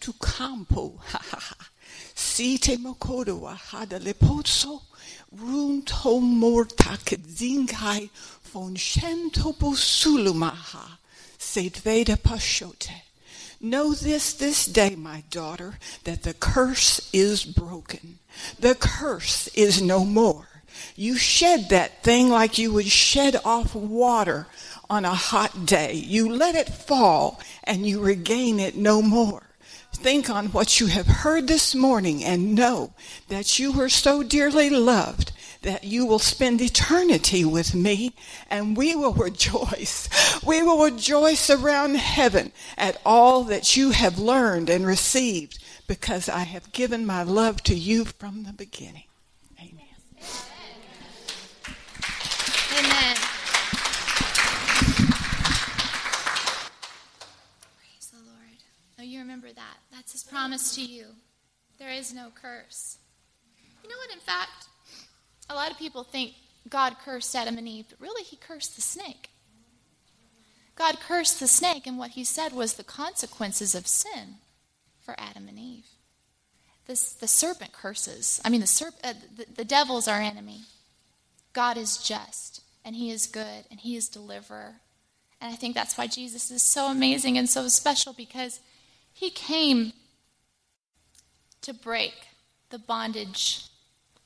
tu 0.01 0.13
campo, 0.21 0.95
ha. 0.99 1.55
Site 2.13 2.77
mokodo 2.81 3.43
ahada 3.43 4.01
lepozzo. 4.01 4.83
Runto 5.37 6.21
morta 6.21 6.99
kedzingai 6.99 8.11
von 8.53 8.75
shentopo 8.75 9.77
sulumaha. 9.77 10.99
Sedveda 11.39 12.17
pashote. 12.17 13.08
Know 13.61 13.93
this 13.93 14.35
this 14.35 14.67
day, 14.67 14.95
my 14.95 15.25
daughter, 15.31 15.79
that 16.05 16.23
the 16.23 16.35
curse 16.35 17.11
is 17.13 17.45
broken. 17.45 18.21
The 18.59 18.77
curse 18.77 19.49
is 19.49 19.83
no 19.83 20.05
more. 20.05 20.47
You 20.95 21.17
shed 21.17 21.69
that 21.71 22.05
thing 22.05 22.29
like 22.29 22.57
you 22.59 22.73
would 22.73 22.87
shed 22.87 23.37
off 23.45 23.75
water 23.75 24.47
on 24.89 25.05
a 25.05 25.15
hot 25.15 25.67
day. 25.67 25.95
You 25.95 26.33
let 26.33 26.55
it 26.55 26.69
fall 26.69 27.41
and 27.65 27.87
you 27.87 28.01
regain 28.01 28.61
it 28.61 28.77
no 28.77 29.03
more. 29.03 29.43
Think 29.93 30.31
on 30.31 30.47
what 30.49 30.79
you 30.79 30.87
have 30.87 31.07
heard 31.07 31.49
this 31.49 31.75
morning 31.75 32.23
and 32.25 32.55
know 32.55 32.93
that 33.27 33.59
you 33.59 33.73
were 33.73 33.89
so 33.89 34.23
dearly 34.23 34.71
loved 34.71 35.33
that 35.63 35.85
you 35.85 36.07
will 36.07 36.19
spend 36.19 36.61
eternity 36.61 37.45
with 37.45 37.75
me 37.75 38.15
and 38.49 38.77
we 38.77 38.95
will 38.95 39.13
rejoice. 39.13 40.09
We 40.45 40.63
will 40.63 40.85
rejoice 40.85 41.51
around 41.51 41.97
heaven 41.97 42.53
at 42.77 43.01
all 43.05 43.45
that 43.45 43.77
you 43.77 43.91
have 43.91 44.19
learned 44.19 44.71
and 44.71 44.87
received 44.87 45.59
because 45.87 46.29
I 46.29 46.41
have 46.41 46.71
given 46.73 47.07
my 47.07 47.23
love 47.23 47.63
to 47.65 47.75
you 47.75 48.05
from 48.05 48.45
the 48.45 48.53
beginning. 48.53 49.05
Amen. 49.59 49.73
Amen. 52.79 53.17
Praise 57.77 58.11
the 58.13 58.19
Lord. 58.19 58.59
Oh, 58.99 59.03
you 59.03 59.19
remember 59.19 59.49
that. 59.53 59.79
That's 59.91 60.13
his 60.13 60.23
promise 60.23 60.75
to 60.77 60.83
you. 60.83 61.07
There 61.79 61.91
is 61.91 62.13
no 62.13 62.31
curse. 62.35 62.99
You 63.83 63.89
know 63.89 63.97
what, 63.97 64.13
in 64.13 64.21
fact, 64.21 64.69
a 65.49 65.55
lot 65.55 65.71
of 65.71 65.79
people 65.79 66.03
think 66.03 66.35
God 66.69 66.97
cursed 67.05 67.35
Adam 67.35 67.59
and 67.59 67.69
Eve, 67.69 67.87
but 67.89 68.01
really 68.01 68.23
he 68.23 68.37
cursed 68.37 68.77
the 68.77 68.83
snake. 68.83 69.31
God 70.75 71.01
cursed 71.01 71.41
the 71.41 71.49
snake, 71.49 71.87
and 71.87 71.99
what 71.99 72.13
he 72.13 72.25
said 72.25 72.53
was 72.53 72.75
the 72.75 72.85
consequences 72.85 73.75
of 73.75 73.87
sin 73.87 74.37
for 75.01 75.15
Adam 75.19 75.49
and 75.49 75.59
Eve. 75.59 75.87
This, 76.87 77.13
the 77.13 77.27
serpent 77.27 77.73
curses. 77.73 78.41
I 78.45 78.49
mean, 78.49 78.61
the, 78.61 78.67
serp- 78.67 79.05
uh, 79.05 79.15
the, 79.37 79.47
the 79.57 79.65
devil's 79.65 80.07
our 80.07 80.21
enemy. 80.21 80.63
God 81.53 81.77
is 81.77 81.99
just, 81.99 82.63
and 82.85 82.95
he 82.95 83.11
is 83.11 83.27
good, 83.27 83.65
and 83.71 83.81
he 83.81 83.97
is 83.97 84.09
deliverer. 84.09 84.77
And 85.41 85.53
I 85.53 85.57
think 85.57 85.75
that's 85.75 85.99
why 85.99 86.07
Jesus 86.07 86.51
is 86.51 86.63
so 86.63 86.91
amazing 86.91 87.37
and 87.39 87.49
so 87.49 87.67
special 87.69 88.13
because 88.13 88.61
he 89.13 89.31
came 89.31 89.93
to 91.63 91.75
break 91.75 92.15
the 92.71 92.79
bondage 92.79 93.68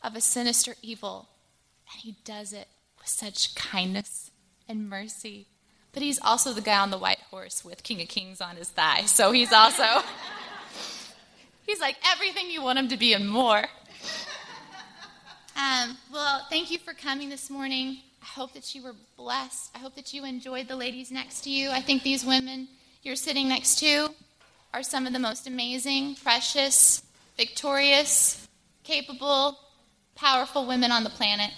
of 0.03 0.17
a 0.17 0.21
sinister 0.21 0.75
evil, 0.83 1.29
and 1.93 2.01
he 2.03 2.17
does 2.25 2.53
it 2.53 2.69
with 2.99 3.09
such 3.09 3.55
kindness 3.55 4.31
and 4.69 4.89
mercy, 4.89 5.47
but 5.93 6.03
he's 6.03 6.21
also 6.23 6.53
the 6.53 6.61
guy 6.61 6.79
on 6.79 6.91
the 6.91 6.99
white 6.99 7.21
horse 7.31 7.65
with 7.65 7.83
King 7.83 8.01
of 8.01 8.09
Kings 8.09 8.41
on 8.41 8.57
his 8.57 8.69
thigh. 8.69 9.03
So 9.03 9.33
he's 9.33 9.53
also, 9.53 9.85
he's 11.67 11.81
like 11.81 11.97
everything 12.13 12.51
you 12.51 12.63
want 12.63 12.79
him 12.79 12.89
to 12.89 12.97
be 12.97 13.13
and 13.13 13.29
more. 13.29 13.65
Um, 15.55 15.99
well, 16.13 16.47
thank 16.49 16.71
you 16.71 16.79
for 16.79 16.95
coming 16.95 17.29
this 17.29 17.51
morning. 17.51 17.99
I 18.23 18.25
hope 18.25 18.55
that 18.55 18.75
you 18.75 18.83
were 18.83 18.95
blessed. 19.17 19.71
I 19.75 19.79
hope 19.79 19.95
that 19.97 20.15
you 20.15 20.25
enjoyed 20.25 20.67
the 20.67 20.77
ladies 20.77 21.11
next 21.11 21.43
to 21.43 21.51
you. 21.51 21.71
I 21.71 21.81
think 21.81 22.03
these 22.03 22.25
women 22.25 22.69
you're 23.03 23.17
sitting 23.17 23.49
next 23.49 23.81
to 23.81 24.09
are 24.73 24.83
some 24.83 25.07
of 25.07 25.13
the 25.13 25.19
most 25.19 25.47
amazing, 25.47 26.15
precious, 26.23 27.03
victorious, 27.37 28.47
capable, 28.85 29.59
powerful 30.15 30.67
women 30.67 30.93
on 30.93 31.05
the 31.05 31.11
planet. 31.11 31.51